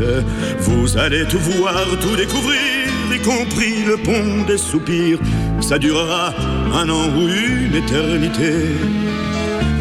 [0.60, 5.18] Vous allez tout voir, tout découvrir, y compris le pont des soupirs.
[5.60, 6.32] Ça durera
[6.72, 8.52] un an ou une éternité.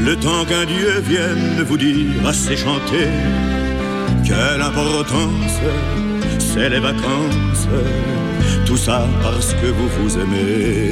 [0.04, 3.08] Le temps qu'un Dieu vienne vous dire assez chanter.
[4.26, 5.58] Quelle importance,
[6.38, 7.68] c'est les vacances.
[8.76, 10.92] Tout ça parce que vous vous aimez.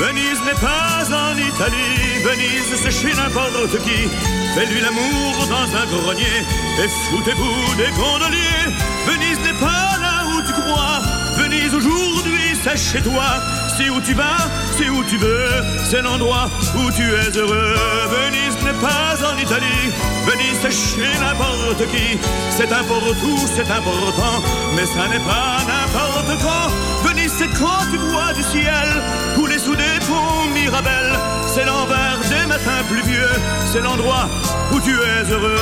[0.00, 4.08] Venise n'est pas en Italie, Venise c'est chez n'importe qui.
[4.54, 6.38] Fais-lui l'amour dans un grenier
[6.82, 8.72] et foutez-vous des gondoliers.
[9.06, 11.02] Venise n'est pas là où tu crois,
[11.36, 13.28] Venise aujourd'hui c'est chez toi.
[13.76, 15.50] C'est où tu vas, c'est où tu veux,
[15.90, 17.76] c'est l'endroit où tu es heureux.
[18.10, 19.92] Venise pas en Italie,
[20.26, 22.18] Venise c'est chez n'importe qui.
[22.50, 24.42] C'est un pour tout, c'est important,
[24.74, 27.08] mais ça n'est pas n'importe quand.
[27.08, 28.88] Venise c'est quand tu vois du ciel
[29.34, 31.18] couler sous des ponts Mirabel.
[31.46, 33.30] C'est l'envers des matins pluvieux,
[33.72, 34.28] c'est l'endroit
[34.72, 35.56] où tu es heureux.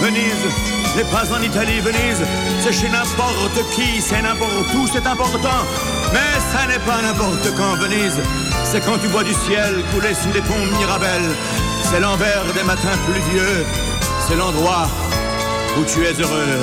[0.00, 0.46] Venise
[0.96, 2.22] n'est pas en Italie, Venise,
[2.60, 5.64] c'est chez n'importe qui, c'est n'importe où, c'est important.
[6.14, 8.20] Mais ça n'est pas n'importe quand, Venise,
[8.64, 11.22] c'est quand tu vois du ciel couler sous des ponts Mirabel.
[11.90, 13.66] c'est l'envers des matins pluvieux,
[14.26, 14.86] c'est l'endroit
[15.76, 16.60] où tu es heureux.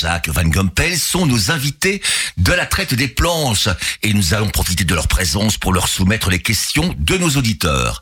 [0.00, 2.00] Jacques Van Gompel sont nos invités
[2.38, 3.68] de la traite des planches
[4.02, 8.00] et nous allons profiter de leur présence pour leur soumettre les questions de nos auditeurs.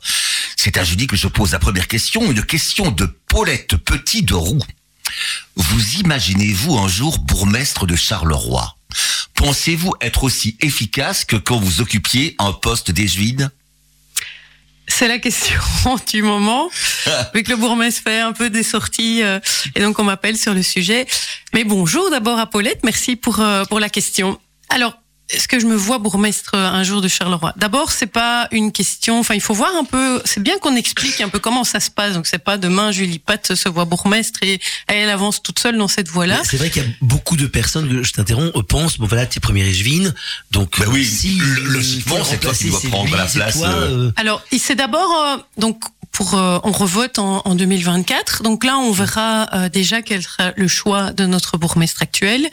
[0.55, 4.33] C'est à Julie que je pose la première question, une question de Paulette Petit de
[4.33, 4.61] Roux.
[5.57, 8.77] Vous imaginez-vous un jour bourgmestre de Charleroi?
[9.35, 13.51] Pensez-vous être aussi efficace que quand vous occupiez un poste d'éjuide
[14.89, 15.59] C'est la question
[16.11, 16.69] du moment,
[17.33, 19.39] vu que le bourgmestre fait un peu des sorties, euh,
[19.75, 21.07] et donc on m'appelle sur le sujet.
[21.53, 24.39] Mais bonjour d'abord à Paulette, merci pour, euh, pour la question.
[24.67, 24.97] Alors,
[25.29, 29.19] est-ce que je me vois bourgmestre un jour de Charleroi D'abord, c'est pas une question.
[29.19, 30.21] Enfin, il faut voir un peu.
[30.25, 32.13] C'est bien qu'on explique un peu comment ça se passe.
[32.13, 35.87] Donc, c'est pas demain Julie Pat se voit bourgmestre et elle avance toute seule dans
[35.87, 36.41] cette voie-là.
[36.43, 39.65] C'est vrai qu'il y a beaucoup de personnes, je t'interromps, pensent, bon voilà, t'es premier
[39.67, 40.13] échevine,
[40.51, 43.57] donc Ben oui, si, le- euh, logiquement, c'est toi qui dois prendre lui, la place,
[43.57, 48.41] toi, euh, euh, Alors, c'est d'abord euh, donc pour euh, on revote en, en 2024.
[48.43, 52.49] Donc là, on verra euh, déjà quel sera le choix de notre bourgmestre actuel.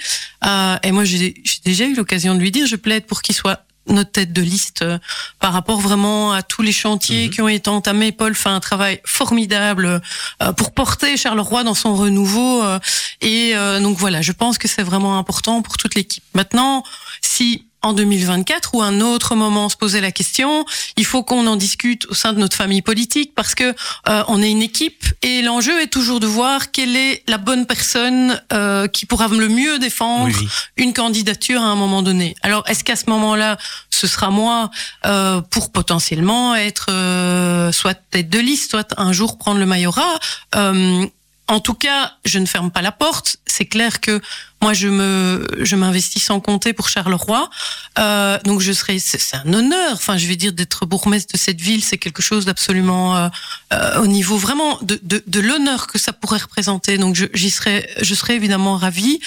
[0.46, 1.34] Euh, et moi, j'ai
[1.64, 4.82] déjà eu l'occasion de lui dire, je plaide pour qu'il soit notre tête de liste
[4.82, 4.98] euh,
[5.40, 8.12] par rapport vraiment à tous les chantiers qui ont été entamés.
[8.12, 10.00] Paul fait un travail formidable
[10.42, 12.62] euh, pour porter Charleroi dans son renouveau.
[12.62, 12.78] euh,
[13.20, 16.24] et donc voilà, je pense que c'est vraiment important pour toute l'équipe.
[16.34, 16.82] Maintenant,
[17.20, 20.64] si en 2024 ou un autre moment se posait la question,
[20.96, 23.74] il faut qu'on en discute au sein de notre famille politique parce que
[24.08, 27.66] euh, on est une équipe et l'enjeu est toujours de voir quelle est la bonne
[27.66, 32.34] personne euh, qui pourra le mieux défendre Oui, une candidature à un moment donné.
[32.42, 33.56] Alors, est-ce qu'à ce moment-là,
[33.90, 34.70] ce sera moi
[35.04, 40.18] euh, pour potentiellement être euh, soit tête de liste, soit un jour prendre le majorat?
[40.54, 41.06] Euh,
[41.48, 43.36] En tout cas, je ne ferme pas la porte.
[43.46, 44.20] C'est clair que
[44.60, 47.50] moi, je me, je m'investis sans compter pour Charleroi.
[47.98, 49.92] Euh, donc, je serai, c'est un honneur.
[49.92, 53.28] Enfin, je vais dire d'être bourgmestre de cette ville, c'est quelque chose d'absolument euh,
[53.72, 56.98] euh, au niveau vraiment de, de, de l'honneur que ça pourrait représenter.
[56.98, 59.20] Donc, j'y serais, je serais évidemment ravie.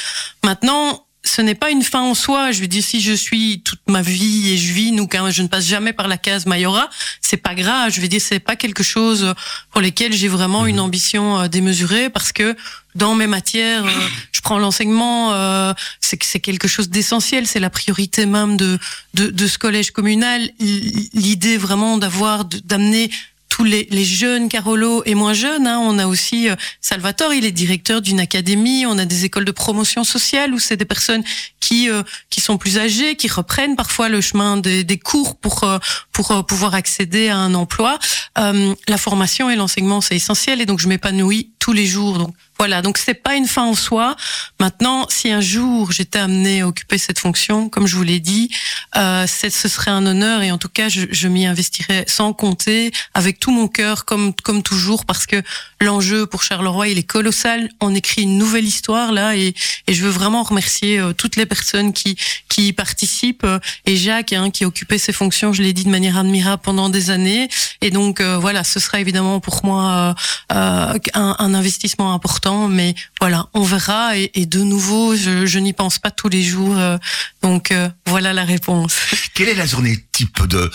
[0.43, 2.51] Maintenant, ce n'est pas une fin en soi.
[2.51, 5.41] Je veux dire, si je suis toute ma vie et je vis, ou quand je
[5.41, 6.89] ne passe jamais par la case Mayora,
[7.21, 7.91] c'est pas grave.
[7.93, 9.34] Je veux dire, c'est pas quelque chose
[9.71, 12.55] pour lesquels j'ai vraiment une ambition euh, démesurée parce que
[12.95, 17.60] dans mes matières, euh, je prends l'enseignement, euh, c'est que c'est quelque chose d'essentiel, c'est
[17.60, 18.79] la priorité même de,
[19.13, 20.49] de, de ce collège communal.
[20.60, 23.12] L'idée vraiment d'avoir, d'amener
[23.63, 25.67] les, jeunes Carolo et moins jeunes.
[25.67, 25.80] Hein.
[25.82, 28.86] On a aussi euh, Salvatore, il est directeur d'une académie.
[28.86, 31.24] On a des écoles de promotion sociale où c'est des personnes
[31.60, 35.78] qui euh, qui sont plus âgées, qui reprennent parfois le chemin des, cours pour euh,
[36.12, 38.00] pour euh, pouvoir accéder à un emploi.
[38.36, 42.17] La formation et l'enseignement c'est essentiel et donc je m'épanouis tous les jours.
[42.17, 44.17] Donc voilà, donc c'est pas une fin en soi.
[44.60, 48.52] Maintenant, si un jour j'étais amenée à occuper cette fonction, comme je vous l'ai dit,
[48.98, 52.91] euh, ce serait un honneur et en tout cas, je, je m'y investirais sans compter,
[53.13, 55.41] avec tout mon cœur, comme comme toujours, parce que
[55.80, 57.69] l'enjeu pour Charleroi il est colossal.
[57.80, 59.54] On écrit une nouvelle histoire là et,
[59.88, 62.17] et je veux vraiment remercier euh, toutes les personnes qui
[62.50, 65.89] qui y participent euh, et Jacques hein, qui occupait ces fonctions, je l'ai dit de
[65.89, 67.48] manière admirable pendant des années.
[67.80, 70.13] Et donc euh, voilà, ce sera évidemment pour moi
[70.50, 74.17] un, un investissement important, mais voilà, on verra.
[74.17, 76.77] Et, de nouveau, je, je n'y pense pas tous les jours.
[76.77, 76.97] euh,
[77.41, 78.95] donc euh, voilà la réponse.
[79.33, 80.69] Quelle est la journée type de,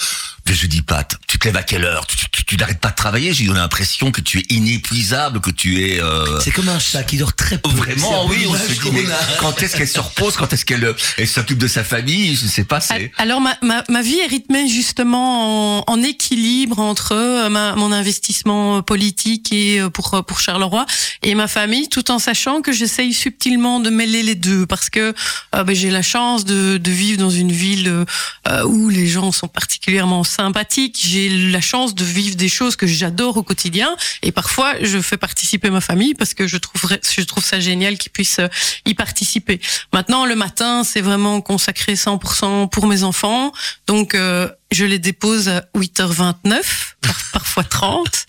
[0.47, 2.07] de jeudi Pat Tu te lèves à quelle heure?
[2.07, 3.33] Tu, tu- tu n'arrêtes pas de travailler?
[3.35, 6.01] J'ai eu l'impression que tu es inépuisable, que tu es...
[6.01, 7.69] euh, C'est comme un chat qui dort très peu.
[7.71, 9.05] Vraiment, oui, on se dit, mais
[9.41, 10.37] quand est-ce qu'elle se repose?
[10.37, 12.35] Quand est-ce qu'elle euh, elle s'occupe de sa famille?
[12.37, 13.11] Je sais pas, c'est...
[13.19, 17.93] Alors ma, ma, ma vie est rythmée justement en, en équilibre entre euh, ma, mon
[17.93, 20.87] investissement politique et euh, pour euh, pour Charleroi
[21.23, 25.15] et ma famille, tout en sachant que j'essaye subtilement de mêler les deux parce que
[25.55, 28.05] euh, ben, j'ai la chance de, de vivre dans une ville euh,
[28.49, 30.99] euh, où les gens sont particulièrement sympathiques.
[31.03, 35.17] J'ai la chance de vivre des choses que j'adore au quotidien et parfois je fais
[35.17, 38.49] participer ma famille parce que je trouverais je trouve ça génial qu'ils puissent euh,
[38.87, 39.61] y participer.
[39.93, 43.53] Maintenant, le matin, c'est vraiment consacré 100% pour mes enfants.
[43.87, 46.63] Donc, euh, je les dépose à 8h29,
[47.01, 48.27] par- parfois 30.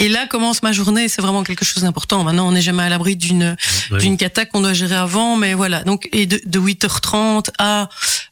[0.00, 1.08] Et là commence ma journée.
[1.08, 2.22] C'est vraiment quelque chose d'important.
[2.22, 3.56] Maintenant, on n'est jamais à l'abri d'une
[3.90, 3.98] Oui.
[3.98, 5.82] d'une cata qu'on doit gérer avant, mais voilà.
[5.82, 7.88] Donc, et de, de 8h30 à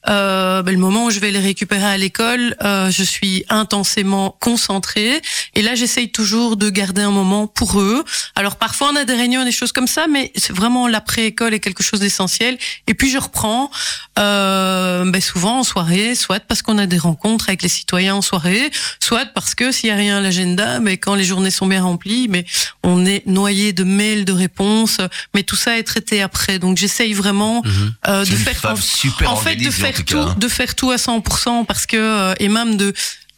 [0.09, 4.37] euh, ben, le moment où je vais les récupérer à l'école, euh, je suis intensément
[4.41, 5.21] concentrée.
[5.57, 8.05] Et là, j'essaye toujours de garder un moment pour eux.
[8.37, 11.61] Alors, parfois, on a des réunions, des choses comme ça, mais c'est vraiment l'après-école est
[11.61, 12.59] quelque chose d'essentiel.
[12.87, 13.73] Et puis, je reprends
[14.21, 18.23] euh, ben, souvent en soirée, soit parce qu'on a des rencontres avec les citoyens en
[18.23, 21.67] soirée, soit parce que s'il y a rien à l'agenda, mais quand les journées sont
[21.67, 22.45] bien remplies, mais
[22.83, 24.99] on est noyé de mails, de réponses,
[25.35, 26.59] mais tout ça est traité après.
[26.59, 27.63] Donc, j'essaye vraiment
[28.09, 30.37] euh, C'est de faire super en fait de faire tout cas, hein.
[30.39, 32.93] de faire tout à 100% parce que euh, et même de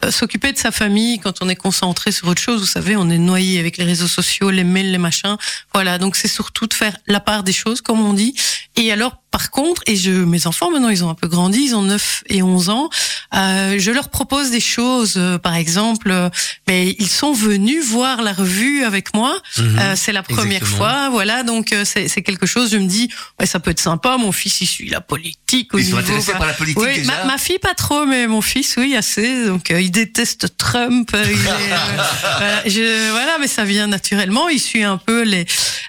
[0.05, 2.61] euh, s'occuper de sa famille quand on est concentré sur autre chose.
[2.61, 5.35] Vous savez, on est noyé avec les réseaux sociaux, les mails, les machins.
[5.73, 8.33] Voilà, donc c'est surtout de faire la part des choses, comme on dit.
[8.77, 11.75] Et alors, par contre, et je, mes enfants maintenant, ils ont un peu grandi, ils
[11.75, 12.89] ont 9 et 11 ans.
[13.35, 15.13] euh, je leur propose des choses.
[15.17, 16.29] euh, par exemple, euh,
[16.67, 19.37] ben, ils sont venus voir la revue avec moi.
[19.59, 20.77] Euh, c'est la première Exactement.
[20.77, 21.43] fois, voilà.
[21.43, 22.71] Donc euh, c'est quelque chose.
[22.71, 23.09] Je me dis,
[23.39, 24.17] ouais, ça peut être sympa.
[24.17, 25.73] Mon fils, il suit la politique.
[25.73, 26.39] Au Ils sont niveau, intéressés voilà.
[26.39, 29.45] par la politique Oui, déjà ma, ma fille pas trop, mais mon fils, oui, assez.
[29.45, 31.11] Donc, euh, il déteste Trump.
[31.13, 31.97] euh, il est, euh,
[32.37, 34.49] voilà, je- voilà, mais ça vient naturellement.
[34.49, 35.45] Il suit un peu les,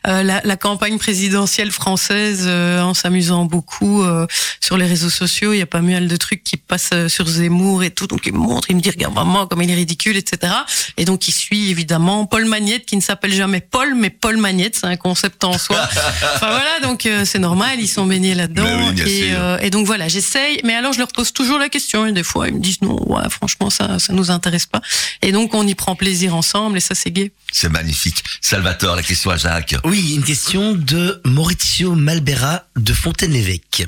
[0.07, 4.27] euh, la, la campagne présidentielle française euh, en s'amusant beaucoup euh,
[4.61, 5.53] sur les réseaux sociaux.
[5.53, 8.07] Il y a pas mal de trucs qui passent euh, sur Zemmour et tout.
[8.07, 10.53] Donc, il me montre, il me dit, regarde maman, comme il est ridicule, etc.
[10.97, 14.77] Et donc, il suit évidemment Paul Magnette, qui ne s'appelle jamais Paul, mais Paul Magnette.
[14.77, 15.81] C'est un concept en soi.
[16.35, 17.81] enfin, voilà, donc euh, c'est normal.
[17.81, 18.93] Ils sont baignés là-dedans.
[18.95, 22.07] Oui, et, euh, donc voilà, j'essaye, mais alors je leur pose toujours la question.
[22.07, 24.81] Et des fois, ils me disent non, ouais, franchement, ça, ça nous intéresse pas.
[25.23, 27.33] Et donc, on y prend plaisir ensemble, et ça, c'est gai.
[27.53, 28.23] C'est magnifique.
[28.41, 29.75] Salvatore, la question à Jacques.
[29.85, 33.87] Oui, une question de Maurizio Malbera de Fontaine-l'Évêque.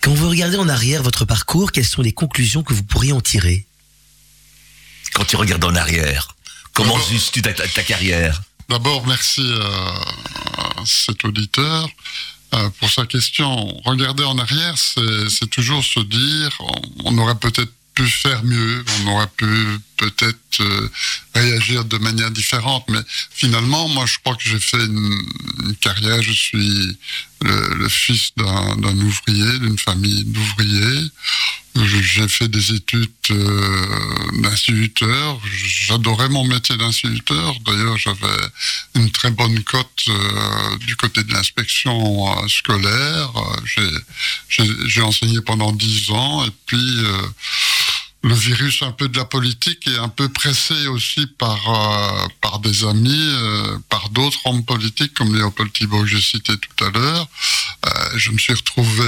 [0.00, 3.20] Quand vous regardez en arrière votre parcours, quelles sont les conclusions que vous pourriez en
[3.20, 3.64] tirer?
[5.14, 6.34] Quand tu regardes en arrière,
[6.72, 8.42] comment D'abord- juges-tu ta, ta- ta carrière?
[8.68, 11.88] D'abord, merci à, cet auditeur
[12.54, 13.80] euh, pour sa question.
[13.84, 19.08] Regarder en arrière, c'est toujours se dire, on, on aurait peut-être pu faire mieux, on
[19.08, 19.46] aurait pu
[19.96, 20.88] peut-être euh,
[21.34, 23.00] réagir de manière différente, mais
[23.32, 26.22] finalement, moi, je crois que j'ai fait une, carrière.
[26.22, 26.96] Je suis
[27.42, 31.10] le, fils d'un ouvrier, d'une famille d'ouvriers.
[31.76, 35.40] J'ai fait des études euh, d'instituteur.
[35.86, 37.54] J'adorais mon métier d'instituteur.
[37.66, 38.42] D'ailleurs, j'avais
[38.94, 43.30] une très bonne cote euh, du côté de l'inspection scolaire.
[44.48, 47.04] J'ai- enseigné pendant dix ans et puis
[48.22, 52.58] le virus un peu de la politique est un peu pressé aussi par euh, par
[52.58, 56.90] des amis, euh, par d'autres hommes politiques comme Léopold Thibault que j'ai cité tout à
[56.90, 57.28] l'heure.
[57.86, 59.04] Euh, je me suis retrouvé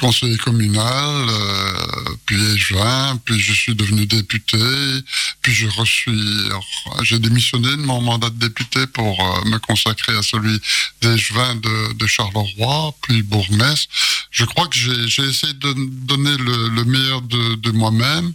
[0.00, 4.56] conseiller communal, euh, puis échevin, puis je suis devenu député,
[5.42, 6.10] puis je reçus,
[7.02, 10.58] j'ai démissionné de mon mandat de député pour euh, me consacrer à celui
[11.02, 13.88] d'échevin de, de Charleroi, puis bourgmestre.
[14.30, 15.74] Je crois que j'ai essayé de
[16.06, 18.32] donner le, le meilleur de, de moi-même.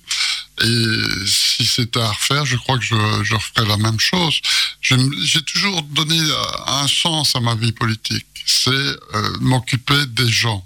[0.64, 4.40] Et si c'était à refaire, je crois que je, je referais la même chose.
[4.82, 8.26] J'ai toujours donné euh, un sens à ma vie politique.
[8.46, 10.65] C'est euh, m'occuper des gens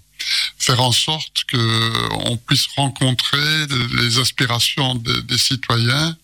[0.58, 3.68] faire en sorte que on puisse rencontrer
[3.98, 6.16] les aspirations des, citoyens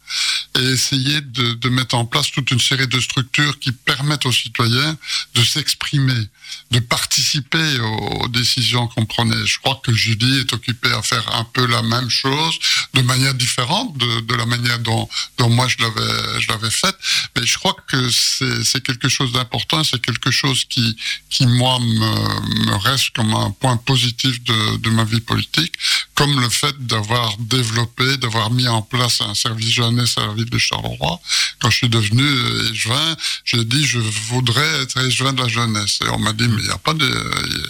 [0.59, 4.97] et essayer de, mettre en place toute une série de structures qui permettent aux citoyens
[5.33, 6.27] de s'exprimer,
[6.71, 9.45] de participer aux, aux décisions qu'on prenait.
[9.45, 12.57] Je crois que Julie est occupée à faire un peu la même chose,
[12.95, 16.97] de manière différente de, de la manière dont, dont moi je l'avais je l'avais faite.
[17.35, 20.95] Mais je crois que c'est quelque chose d'important, c'est quelque chose qui
[21.29, 25.73] qui moi me, me reste comme un point positif de, de ma vie politique,
[26.15, 30.49] comme le fait d'avoir développé, d'avoir mis en place un service jeunesse à la ville
[30.49, 31.19] de Charleroi.
[31.59, 32.25] Quand je suis devenu
[32.71, 35.99] échevin, j'ai dit je voudrais être échevin de la jeunesse.
[36.03, 37.09] Et on m'a dit mais il n'y a pas de,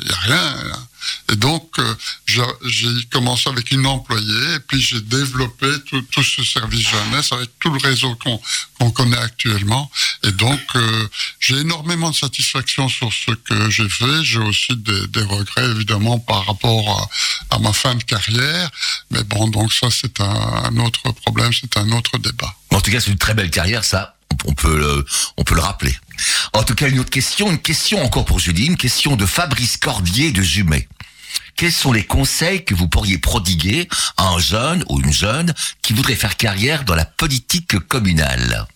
[0.10, 0.88] y a rien.
[1.32, 6.88] Et donc, euh, j'ai commencé avec une employée, et puis j'ai développé tout, ce service
[6.88, 8.16] jeunesse avec tout le réseau
[8.80, 9.90] qu'on connaît actuellement.
[10.24, 11.08] Et donc, euh,
[11.40, 14.24] j'ai énormément de satisfaction sur ce que j'ai fait.
[14.24, 17.10] J'ai aussi des, regrets, évidemment, par rapport
[17.50, 18.70] à, ma fin de carrière.
[19.12, 22.54] Mais bon, donc ça, c'est un, autre problème, c'est un autre débat.
[22.72, 24.16] En tout cas, c'est une très belle carrière, ça.
[24.46, 25.06] On peut
[25.38, 25.96] on peut le rappeler.
[26.54, 29.78] En tout cas, une autre question, une question encore pour Julie, une question de Fabrice
[29.78, 30.88] Cordier de Jumet.
[31.56, 33.88] Quels sont les conseils que vous pourriez prodiguer
[34.18, 38.68] à un jeune ou une jeune qui voudrait faire carrière dans la politique communale?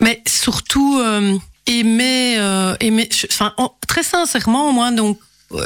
[0.00, 2.76] Mais surtout, euh, aimer, euh,
[3.88, 5.18] très sincèrement, moi, donc,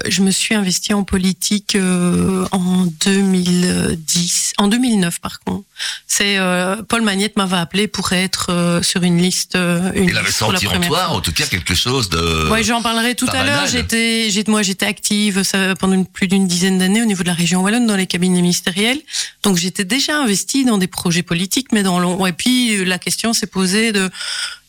[0.07, 5.65] je me suis investie en politique euh, en 2010, en 2009 par contre.
[6.07, 9.57] C'est euh, Paul Magnette m'avait appelé pour être euh, sur une liste.
[9.57, 12.51] euh, une Il avait senti en toi, en tout cas, quelque chose de.
[12.51, 13.67] Ouais, j'en parlerai tout à l'heure.
[13.67, 17.63] J'étais, moi, j'étais active ça, pendant plus d'une dizaine d'années au niveau de la région
[17.63, 19.01] wallonne dans les cabinets ministériels.
[19.43, 22.25] Donc, j'étais déjà investie dans des projets politiques, mais dans long.
[22.27, 24.11] Et puis, la question s'est posée de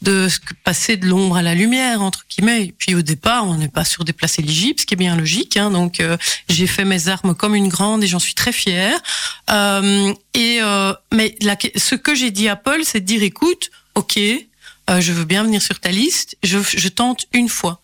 [0.04, 0.28] de
[0.64, 2.66] passer de l'ombre à la lumière entre guillemets.
[2.66, 5.16] Et puis, au départ, on n'est pas sur des places éligibles, ce qui est bien
[5.16, 5.58] logique.
[5.58, 6.18] Hein, donc, euh,
[6.50, 8.98] j'ai fait mes armes comme une grande et j'en suis très fière.
[9.50, 13.72] Euh, et euh, mais la, ce que j'ai dit à Paul, c'est de dire, écoute,
[13.96, 17.80] ok, euh, je veux bien venir sur ta liste, je, je tente une fois.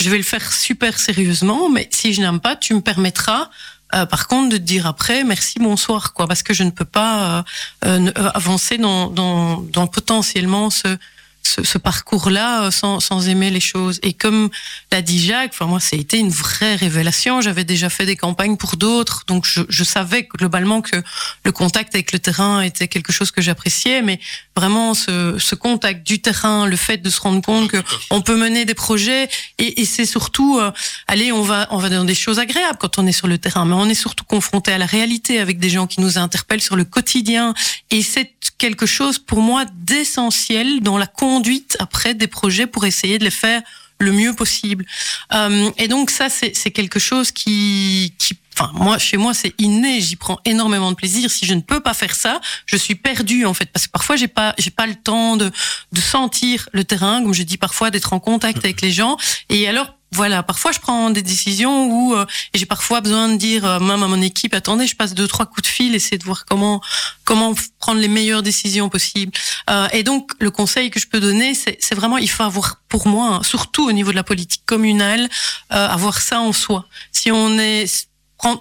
[0.00, 3.50] Je vais le faire super sérieusement, mais si je n'aime pas, tu me permettras.
[3.94, 6.84] euh, par contre, de te dire après merci, bonsoir, quoi, parce que je ne peux
[6.84, 7.42] pas euh,
[7.86, 10.96] euh, euh, avancer dans, dans, dans potentiellement ce,
[11.46, 14.00] ce, parcours-là euh, sans, sans aimer les choses.
[14.02, 14.50] Et comme
[14.90, 17.40] l'a dit Jacques, enfin moi, ça a été une vraie révélation.
[17.40, 20.96] J'avais déjà fait des campagnes pour d'autres, donc je, je savais globalement que
[21.44, 24.20] le contact avec le terrain était quelque chose que j'appréciais, mais
[24.56, 28.36] vraiment ce, ce contact du terrain, le fait de se rendre compte que on peut
[28.36, 29.28] mener des projets
[29.58, 30.70] et, et c'est surtout, euh,
[31.06, 33.64] allez, on va on va dans des choses agréables quand on est sur le terrain,
[33.64, 36.76] mais on est surtout confronté à la réalité avec des gens qui nous interpellent sur
[36.76, 37.54] le quotidien
[37.90, 43.18] et c'est quelque chose pour moi d'essentiel dans la conduite après des projets pour essayer
[43.18, 43.62] de les faire
[44.00, 44.84] le mieux possible.
[45.32, 49.54] Euh, et donc ça, c'est c'est quelque chose qui, qui, enfin moi, chez moi, c'est
[49.58, 50.00] inné.
[50.00, 51.30] J'y prends énormément de plaisir.
[51.30, 54.16] Si je ne peux pas faire ça, je suis perdue en fait, parce que parfois
[54.16, 55.50] j'ai pas, j'ai pas le temps de
[55.92, 59.16] de sentir le terrain, comme je dis parfois, d'être en contact avec les gens.
[59.48, 62.24] Et alors voilà, parfois je prends des décisions où euh,
[62.54, 65.44] j'ai parfois besoin de dire euh, même à mon équipe attendez, je passe deux trois
[65.44, 66.80] coups de fil, essayer de voir comment
[67.24, 69.32] comment prendre les meilleures décisions possibles.
[69.70, 72.80] Euh, et donc le conseil que je peux donner, c'est c'est vraiment il faut avoir
[72.88, 75.28] pour moi, hein, surtout au niveau de la politique communale,
[75.72, 76.86] euh, avoir ça en soi.
[77.10, 77.86] Si on est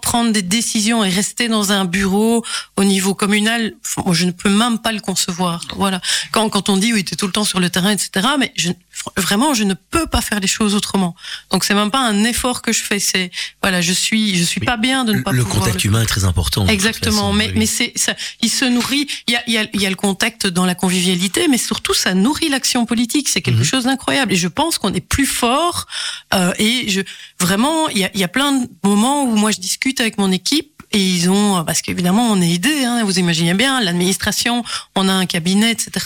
[0.01, 2.43] prendre, des décisions et rester dans un bureau
[2.77, 3.73] au niveau communal,
[4.11, 5.61] je ne peux même pas le concevoir.
[5.75, 6.01] Voilà.
[6.31, 8.27] Quand, quand on dit oui, tu es tout le temps sur le terrain, etc.
[8.39, 8.71] Mais je,
[9.17, 11.15] vraiment, je ne peux pas faire les choses autrement.
[11.51, 12.99] Donc c'est même pas un effort que je fais.
[12.99, 13.31] C'est
[13.61, 14.65] voilà, je suis, je suis Oui.
[14.65, 16.67] pas bien de ne pas Le pouvoir contact le humain est très important.
[16.67, 17.53] Exactement, façon, mais oui.
[17.57, 19.07] mais c'est ça, il se nourrit.
[19.27, 21.93] Il y a il y a y a le contact dans la convivialité, mais surtout
[21.93, 23.29] ça nourrit l'action politique.
[23.29, 23.63] C'est quelque Mhm.
[23.65, 24.31] chose d'incroyable.
[24.33, 25.87] Et je pense qu'on est plus fort.
[26.33, 27.01] euh, et je
[27.39, 30.17] vraiment, il y a il y a plein de moments où moi je discute avec
[30.17, 30.72] mon équipe.
[30.93, 34.63] Et ils ont, parce qu'évidemment, on est aidé, hein, vous imaginez bien, l'administration,
[34.95, 36.05] on a un cabinet, etc.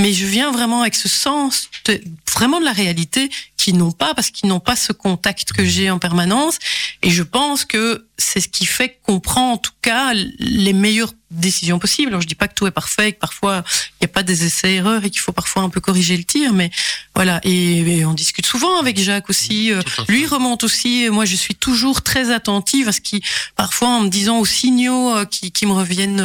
[0.00, 2.02] Mais je viens vraiment avec ce sens, de,
[2.34, 5.90] vraiment de la réalité, qu'ils n'ont pas, parce qu'ils n'ont pas ce contact que j'ai
[5.90, 6.58] en permanence.
[7.02, 11.12] Et je pense que c'est ce qui fait qu'on prend en tout cas les meilleures
[11.32, 12.10] décisions possibles.
[12.10, 13.64] Alors je dis pas que tout est parfait, et que parfois
[14.00, 16.52] il n'y a pas des essais-erreurs et qu'il faut parfois un peu corriger le tir,
[16.52, 16.70] mais
[17.14, 17.40] voilà.
[17.44, 19.72] Et, et on discute souvent avec Jacques aussi.
[19.72, 21.04] Euh, lui remonte aussi.
[21.04, 23.22] Et moi, je suis toujours très attentive à ce qui,
[23.56, 26.20] parfois, en me disant aux signaux euh, qui, qui me reviennent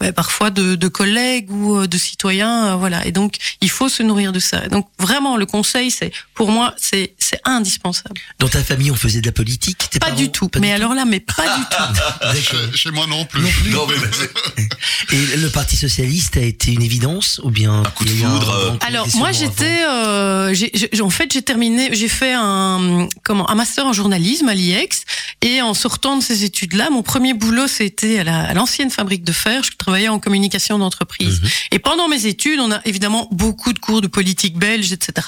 [0.00, 3.06] ouais, parfois de, de collègues ou euh, de citoyens, euh, voilà.
[3.06, 4.68] Et donc, il faut se nourrir de ça.
[4.68, 8.20] Donc, vraiment, le conseil, c'est, pour moi, c'est, c'est indispensable.
[8.38, 10.48] Dans ta famille, on faisait de la politique Pas parents du tout.
[10.48, 12.36] Pas mais du alors là, mais pas du tout.
[12.72, 13.42] Chez, chez moi non plus.
[13.70, 13.94] Non, mais
[15.12, 18.76] Et le Parti socialiste a été une évidence ou bien Un coup de foudre, euh.
[18.86, 20.54] Alors moi j'étais, euh,
[21.02, 25.02] en fait j'ai terminé, j'ai fait un comment un master en journalisme à l'IEX
[25.42, 29.24] et en sortant de ces études-là, mon premier boulot c'était à la- à l'ancienne fabrique
[29.24, 29.62] de fer.
[29.64, 31.40] Je travaillais en communication d'entreprise.
[31.72, 35.26] Et pendant mes études, on a évidemment beaucoup de cours de politique belge, etc.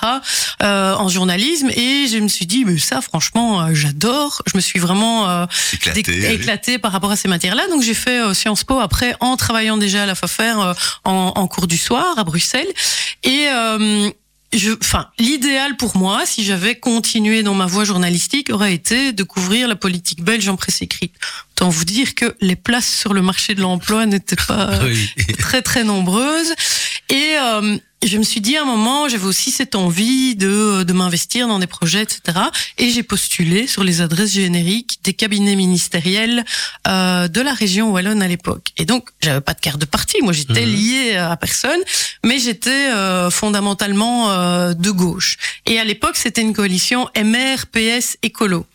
[0.62, 4.42] euh, en journalisme et je me suis dit mais ça franchement euh, j'adore.
[4.46, 6.26] Je me suis vraiment euh, Éclaté, déc- oui.
[6.26, 7.66] éclaté par rapport à ces matières-là.
[7.68, 11.32] Donc j'ai fait euh, Sciences Po après en travaillant déjà à la FAFER euh, en,
[11.34, 12.72] en cours du soir à Bruxelles.
[13.24, 14.08] Et euh,
[14.52, 19.22] je, enfin, l'idéal pour moi, si j'avais continué dans ma voie journalistique, aurait été de
[19.22, 21.14] couvrir la politique belge en presse écrite.
[21.54, 24.70] Autant vous dire que les places sur le marché de l'emploi n'étaient pas.
[24.84, 25.10] Oui.
[25.38, 26.52] très très nombreuses.
[27.10, 30.92] Et euh, je me suis dit à un moment, j'avais aussi cette envie de, de
[30.94, 32.38] m'investir dans des projets, etc.
[32.78, 36.44] Et j'ai postulé sur les adresses génériques des cabinets ministériels
[36.88, 38.68] euh, de la région wallonne à l'époque.
[38.78, 40.16] Et donc, j'avais pas de carte de parti.
[40.22, 40.72] Moi, j'étais Mhm.
[40.72, 41.80] liée à personne,
[42.24, 45.36] mais j'étais euh, fondamentalement euh, de gauche.
[45.66, 48.66] Et à l'époque, c'était une coalition MR, PS, écolo.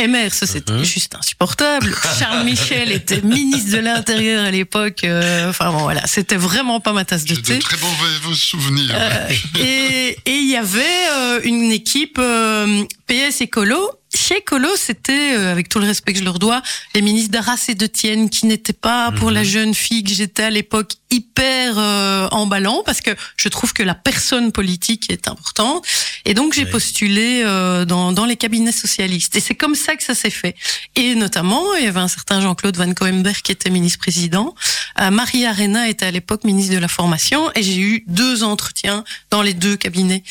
[0.00, 0.84] MR, ça c'était Mhm.
[0.84, 1.94] juste insupportable.
[2.18, 5.04] Charles Michel était ministre de l'Intérieur à l'époque.
[5.04, 7.56] euh, Enfin bon, voilà, c'était vraiment pas ma tasse de thé.
[7.56, 8.90] de très mauvais souvenirs.
[8.92, 9.28] Euh,
[9.60, 10.80] et et il y avait
[11.12, 16.18] euh, une équipe euh, PS écolo chez Colo, c'était, euh, avec tout le respect que
[16.18, 16.62] je leur dois,
[16.94, 20.44] les ministres d'Arras et de Tienne qui n'étaient pas pour la jeune fille que j'étais
[20.44, 25.84] à l'époque hyper euh, emballant parce que je trouve que la personne politique est importante.
[26.24, 29.36] Et donc j'ai postulé euh, dans, dans les cabinets socialistes.
[29.36, 30.56] Et c'est comme ça que ça s'est fait.
[30.96, 34.54] Et notamment il y avait un certain Jean-Claude Van Coemberg qui était ministre-président
[35.00, 37.50] euh, Marie Arena était à l'époque ministre de la formation.
[37.54, 40.22] Et j'ai eu deux entretiens dans les deux cabinets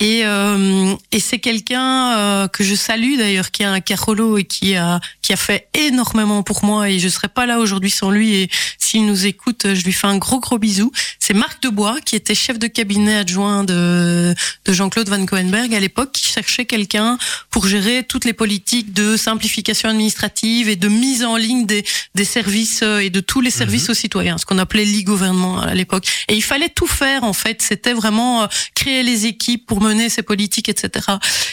[0.00, 4.44] et, euh, et c'est quelqu'un euh, que je salue d'ailleurs, qui a un carolo et
[4.44, 6.88] qui a qui a fait énormément pour moi.
[6.88, 8.34] Et je serais pas là aujourd'hui sans lui.
[8.34, 8.50] Et
[8.88, 10.90] s'il nous écoute, je lui fais un gros gros bisou.
[11.18, 14.34] C'est Marc Debois qui était chef de cabinet adjoint de,
[14.64, 17.18] de Jean-Claude Van Coenberg à l'époque qui cherchait quelqu'un
[17.50, 21.84] pour gérer toutes les politiques de simplification administrative et de mise en ligne des,
[22.14, 25.74] des services euh, et de tous les services aux citoyens, ce qu'on appelait l'e-gouvernement à
[25.74, 26.06] l'époque.
[26.28, 27.60] Et il fallait tout faire en fait.
[27.60, 31.04] C'était vraiment euh, créer les équipes pour mener ces politiques, etc.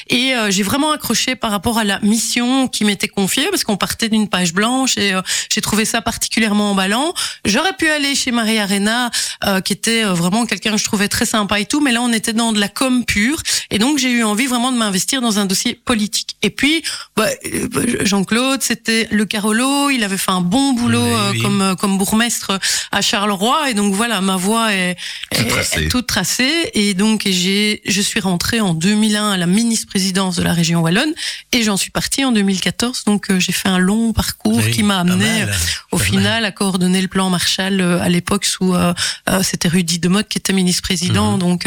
[0.08, 3.76] Et euh, j'ai vraiment accroché par rapport à la mission qui m'était confiée parce qu'on
[3.76, 7.14] partait d'une page blanche et euh, j'ai trouvé ça particulièrement emballant.
[7.46, 9.12] J'aurais pu aller chez Marie Arena,
[9.46, 12.02] euh, qui était euh, vraiment quelqu'un que je trouvais très sympa et tout, mais là
[12.02, 13.42] on était dans de la com pure.
[13.72, 16.36] Et donc j'ai eu envie vraiment de m'investir dans un dossier politique.
[16.42, 16.84] Et puis
[17.16, 17.68] bah, euh,
[18.06, 21.40] Jean-Claude, c'était le Carolo, il avait fait un bon boulot euh, oui.
[21.42, 22.60] comme euh, comme bourgmestre
[22.92, 23.70] à Charleroi.
[23.70, 24.96] Et donc voilà ma voix est,
[25.32, 25.86] Toute est- tracée.
[25.86, 26.72] est toute tracée.
[26.74, 31.14] Et donc j'ai je suis rentrée en 2001 à la ministre-présidence de la région wallonne.
[31.52, 34.84] Et j'en suis partie en 2014 donc euh, j'ai fait un long parcours Oui, qui
[34.84, 35.46] m'a amené
[35.92, 38.93] au final à coordonner le plan Marshall euh, à l'époque sous euh,
[39.30, 41.39] euh, c'était Rudy Demotte qui était ministre-président Mhm.
[41.39, 41.61] donc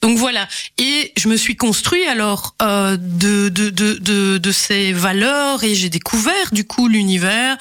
[0.00, 0.46] donc voilà
[0.78, 5.74] et je me suis construit alors euh, de, de de de de ces valeurs et
[5.74, 7.56] j'ai découvert du coup l'univers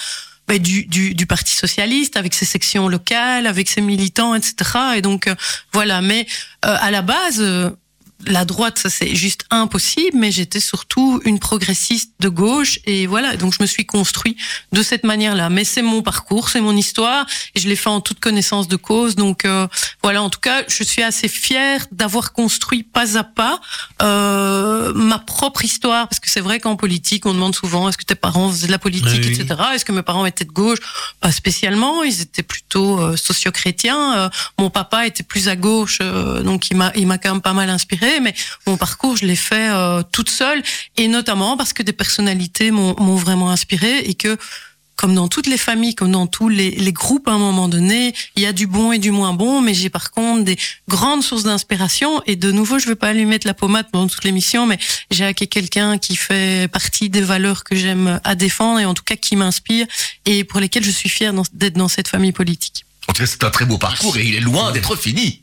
[0.47, 4.53] ben, du, du, du Parti socialiste avec ses sections locales, avec ses militants, etc.
[4.97, 5.36] Et donc euh,
[5.71, 6.01] voilà.
[6.01, 6.27] Mais
[6.65, 7.69] euh, à la base, euh,
[8.28, 10.17] la droite, ça c'est juste impossible.
[10.17, 13.36] Mais j'étais surtout une progressiste de gauche et voilà.
[13.36, 14.38] Donc je me suis construit
[14.71, 15.49] de cette manière-là.
[15.49, 18.76] Mais c'est mon parcours, c'est mon histoire et je l'ai fait en toute connaissance de
[18.76, 19.15] cause.
[19.15, 19.67] Donc euh,
[20.01, 20.21] voilà.
[20.24, 23.59] En tout cas, je suis assez fière d'avoir construit pas à pas
[24.01, 28.05] euh, ma propre histoire parce que c'est vrai qu'en politique, on demande souvent est-ce que
[28.05, 29.61] tes parents faisaient de la politique, Oui, etc.
[29.74, 30.80] Est-ce que mes parents étaient de gauche?
[31.19, 32.03] Pas spécialement.
[32.03, 34.17] Ils étaient plutôt euh, socio-chrétiens.
[34.17, 37.41] Euh, mon papa était plus à gauche, euh, donc il m'a il m'a quand même
[37.41, 38.12] pas mal inspiré.
[38.20, 38.34] Mais
[38.68, 40.61] mon parcours, je l'ai fait euh, toute seule
[40.97, 44.38] et notamment parce que des personnalités m'ont vraiment inspiré et que
[44.95, 48.43] comme dans toutes les familles, comme dans tous les, groupes, à un moment donné, il
[48.43, 50.57] y a du bon et du moins bon, mais j'ai par contre des
[50.88, 52.22] grandes sources d'inspiration.
[52.26, 54.78] Et de nouveau, je vais pas lui mettre la pommade pendant toute l'émission, mais
[55.11, 59.03] j'ai acquis quelqu'un qui fait partie des valeurs que j'aime à défendre et en tout
[59.03, 59.88] cas qui m'inspire
[60.26, 62.86] et pour lesquelles je suis fière d'être dans cette famille politique.
[63.07, 65.43] En tout cas, c'est un très beau parcours et il est loin d'être fini.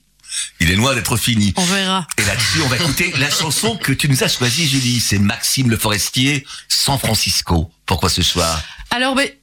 [0.61, 1.53] Il est loin d'être fini.
[1.57, 2.07] On verra.
[2.19, 5.01] Et là-dessus, on va écouter la chanson que tu nous as choisie, Julie.
[5.01, 7.71] C'est Maxime Le Forestier, San Francisco.
[7.87, 8.63] Pourquoi ce soir?
[8.91, 9.40] Alors, ben, j'ai-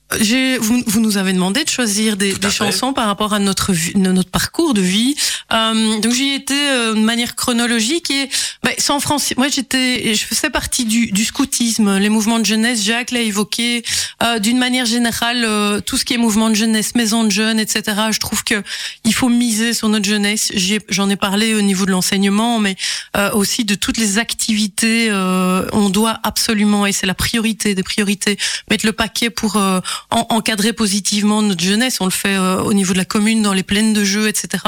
[0.61, 3.93] vous, vous nous avez demandé de choisir des, des chansons par rapport à notre vie-
[3.95, 5.15] notre parcours de vie.
[5.51, 8.29] Euh, donc j'y étais euh, de manière chronologique et
[8.63, 9.39] ben, San Francisco.
[9.41, 12.83] Moi, j'étais, je faisais partie du, du scoutisme, les mouvements de jeunesse.
[12.83, 13.83] Jacques l'a évoqué.
[14.23, 17.59] Euh, D'une manière générale, euh, tout ce qui est mouvement de jeunesse, maison de jeunes,
[17.59, 17.83] etc.
[18.11, 18.63] Je trouve que
[19.03, 20.51] il faut miser sur notre jeunesse.
[20.55, 22.75] J'y ai- J'en ai parlé au niveau de l'enseignement, mais
[23.17, 25.09] euh, aussi de toutes les activités.
[25.09, 28.37] euh, on doit absolument, et c'est la priorité des priorités,
[28.69, 29.79] mettre le paquet pour euh,
[30.11, 31.97] en- encadrer positivement notre jeunesse.
[31.99, 34.63] On le fait euh, au niveau de la commune, dans les plaines de jeux, etc.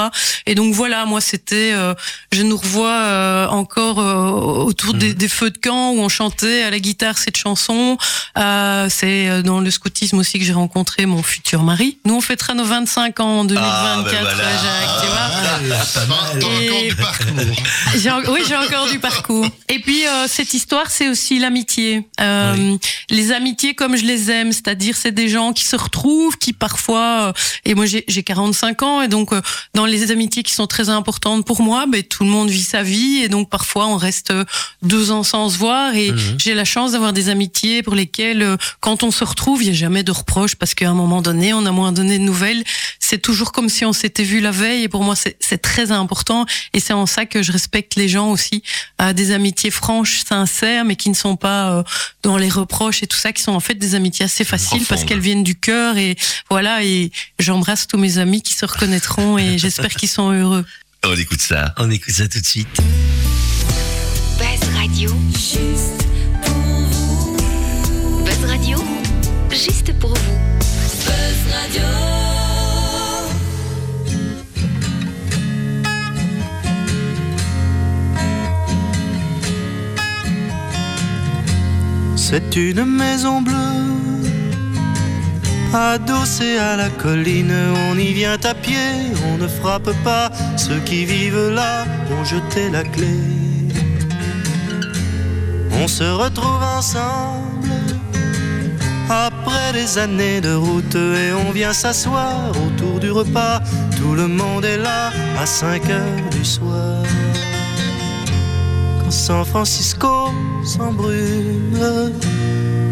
[0.46, 1.94] Et donc voilà, moi c'était, euh,
[2.32, 4.30] je nous revois euh, encore euh,
[4.64, 7.98] autour des, des feux de camp où on chantait à la guitare cette chanson.
[8.38, 11.98] Euh, c'est dans le scoutisme aussi que j'ai rencontré mon futur mari.
[12.06, 14.50] Nous on fêtera nos 25 ans en 2024, ben voilà.
[14.52, 15.30] Jacques, tu vois.
[15.72, 17.26] Ah, encore Et- du parcours.
[18.30, 19.46] Oui, j'ai encore du parcours.
[19.68, 22.08] Et puis euh, cette histoire, c'est aussi l'amitié.
[22.22, 22.76] Euh,
[23.10, 27.28] Les amitiés comme je les aime, c'est-à-dire c'est des gens qui se retrouvent, qui parfois,
[27.28, 27.34] euh,
[27.66, 29.42] et moi j'ai j'ai 45 ans, et donc euh,
[29.74, 32.84] dans les amitiés qui sont très importantes pour moi, ben, tout le monde vit sa
[32.84, 34.34] vie, et donc parfois on reste
[34.82, 38.58] deux ans sans se voir, et j'ai la chance d'avoir des amitiés pour lesquelles, euh,
[38.80, 41.54] quand on se retrouve, il n'y a jamais de reproches, parce qu'à un moment donné,
[41.54, 42.64] on a moins donné de nouvelles.
[43.10, 46.46] C'est toujours comme si on s'était vu la veille, et pour moi c'est très important,
[46.74, 48.62] et c'est en ça que je respecte les gens aussi,
[49.02, 51.84] euh, des amitiés franches, sincères, mais qui ne sont pas euh,
[52.22, 55.06] dans les reproches et tout ça, qui sont en fait des amitiés assez faciles parce
[55.06, 56.18] qu'elles viennent du cœur et
[56.52, 56.84] voilà.
[56.84, 60.64] Et j'embrasse tous mes amis qui se reconnaîtront et j'espère qu'ils sont heureux.
[61.04, 61.74] On écoute ça.
[61.78, 62.68] On écoute ça tout de suite.
[64.38, 65.10] Buzz Radio.
[65.34, 66.06] Juste
[66.44, 68.24] pour vous.
[68.24, 68.78] Buzz Radio.
[69.50, 70.29] Juste pour vous.
[82.32, 84.22] C'est une maison bleue,
[85.74, 87.52] adossée à la colline.
[87.90, 90.30] On y vient à pied, on ne frappe pas.
[90.56, 93.16] Ceux qui vivent là ont jeté la clé.
[95.82, 97.72] On se retrouve ensemble
[99.10, 103.60] après des années de route et on vient s'asseoir autour du repas.
[103.98, 105.12] Tout le monde est là
[105.42, 107.04] à 5 heures du soir.
[109.10, 110.32] Quand San Francisco
[110.64, 112.14] s'embrume,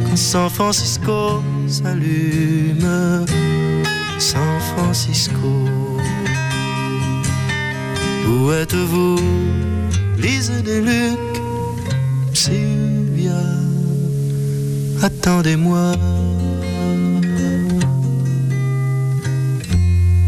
[0.09, 3.24] quand San Francisco s'allume,
[4.18, 5.36] San Francisco.
[8.28, 9.20] Où êtes-vous,
[10.18, 11.20] Lise des Luc,
[12.34, 13.43] Sylvia?
[15.03, 15.91] Attendez-moi.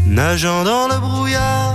[0.06, 1.74] Nageant dans le brouillard,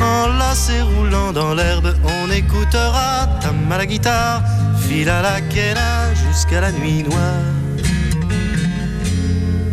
[0.00, 4.42] enlacé roulant dans l'herbe, on écoutera tam à la guitare,
[4.80, 7.54] fil à la quena jusqu'à la nuit noire.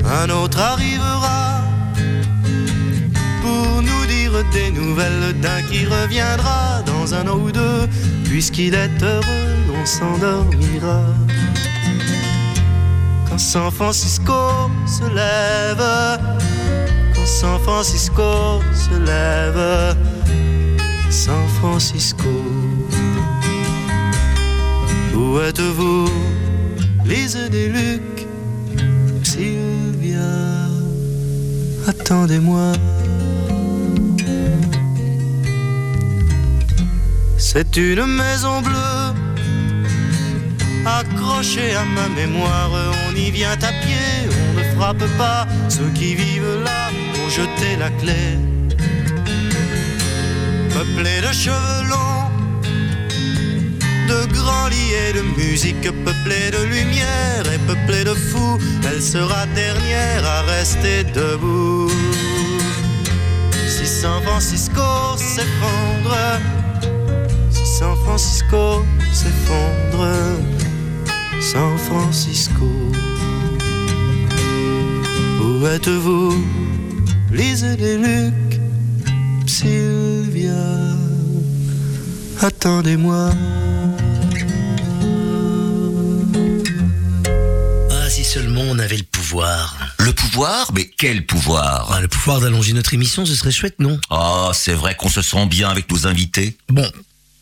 [0.06, 1.62] Un autre arrivera
[3.42, 7.88] pour nous dire des nouvelles d'un qui reviendra dans un an ou deux,
[8.26, 11.02] puisqu'il est heureux, on s'endormira.
[13.30, 16.20] Quand San Francisco se lève,
[17.16, 19.96] quand San Francisco se lève,
[21.12, 22.30] San Francisco.
[25.14, 26.10] Où êtes-vous,
[27.06, 28.28] Lise des Luc,
[29.22, 30.70] Sylvia?
[31.86, 32.72] Attendez-moi.
[37.38, 39.14] C'est une maison bleue
[40.86, 42.72] accrochée à ma mémoire.
[43.10, 45.46] On y vient à pied, on ne frappe pas.
[45.68, 46.90] Ceux qui vivent là
[47.22, 48.51] ont jeté la clé.
[50.82, 52.32] Peuplé de cheveux longs,
[54.10, 58.58] de grands lits et de musique, peuplé de lumière et peuplé de fous,
[58.90, 61.92] elle sera dernière à rester debout.
[63.68, 64.82] Si San Francisco
[65.18, 66.18] s'effondre,
[67.52, 70.08] si San Francisco s'effondre,
[71.42, 72.72] San Francisco.
[75.44, 76.44] Où êtes-vous,
[77.32, 78.51] Lise des Luc,
[79.52, 80.96] Sylvia?
[82.40, 83.32] Attendez-moi.
[87.92, 89.78] Ah, si seulement on avait le pouvoir.
[90.00, 90.72] Le pouvoir?
[90.74, 91.92] Mais quel pouvoir?
[91.92, 94.00] Ah, le pouvoir d'allonger notre émission, ce serait chouette, non?
[94.10, 96.58] Ah, c'est vrai qu'on se sent bien avec nos invités.
[96.70, 96.90] Bon,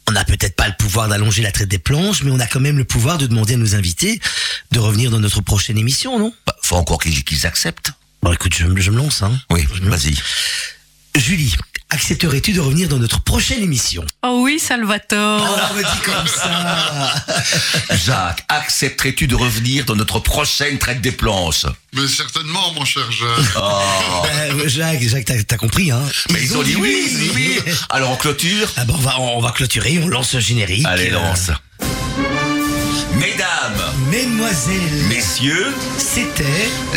[0.08, 2.60] on n'a peut-être pas le pouvoir d'allonger la traite des planches, mais on a quand
[2.60, 4.20] même le pouvoir de demander à nos invités
[4.72, 6.34] de revenir dans notre prochaine émission, non?
[6.48, 7.92] Bah, faut encore qu'ils acceptent.
[8.24, 9.40] Bon, écoute, je, me- je me lance, hein.
[9.52, 10.16] Oui, vas-y.
[11.16, 11.56] Julie,
[11.90, 14.06] accepterais-tu de revenir dans notre prochaine émission?
[14.24, 15.42] Oh oui, Salvatore.
[15.50, 17.16] Oh, on me dit comme ça
[18.06, 21.66] Jacques, accepterais-tu de revenir dans notre prochaine traite des planches?
[21.94, 23.56] Mais certainement, mon cher Jacques.
[23.58, 24.24] Oh.
[24.32, 27.60] Euh, Jacques, Jacques, t'as t'as compris, hein Mais ils ont dit oui, dit oui.
[27.90, 28.68] Alors on clôture?
[28.78, 30.86] Ah bon, on va, on va clôturer, on lance un générique.
[30.86, 31.52] Allez, Euh, lance.
[33.20, 36.44] Mesdames, Mesdemoiselles, messieurs, c'était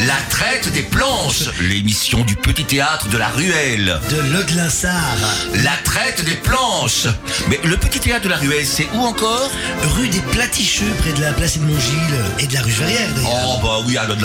[0.07, 3.99] la traite des planches, l'émission du petit théâtre de la ruelle.
[4.09, 5.17] de Loglansard,
[5.65, 7.09] La traite des planches.
[7.49, 9.51] Mais le petit théâtre de la ruelle, c'est où encore?
[9.97, 13.59] Rue des Platicheux, près de la place Edmond Gilles et de la rue Verrières, d'ailleurs.
[13.59, 14.17] Oh bah oui, à quoi.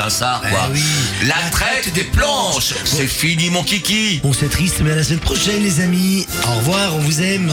[0.70, 0.84] Eh oui.
[1.26, 4.22] La traite des planches, c'est fini mon kiki.
[4.24, 6.28] On c'est triste, mais à la semaine prochaine, les amis.
[6.48, 7.52] Au revoir, on vous aime.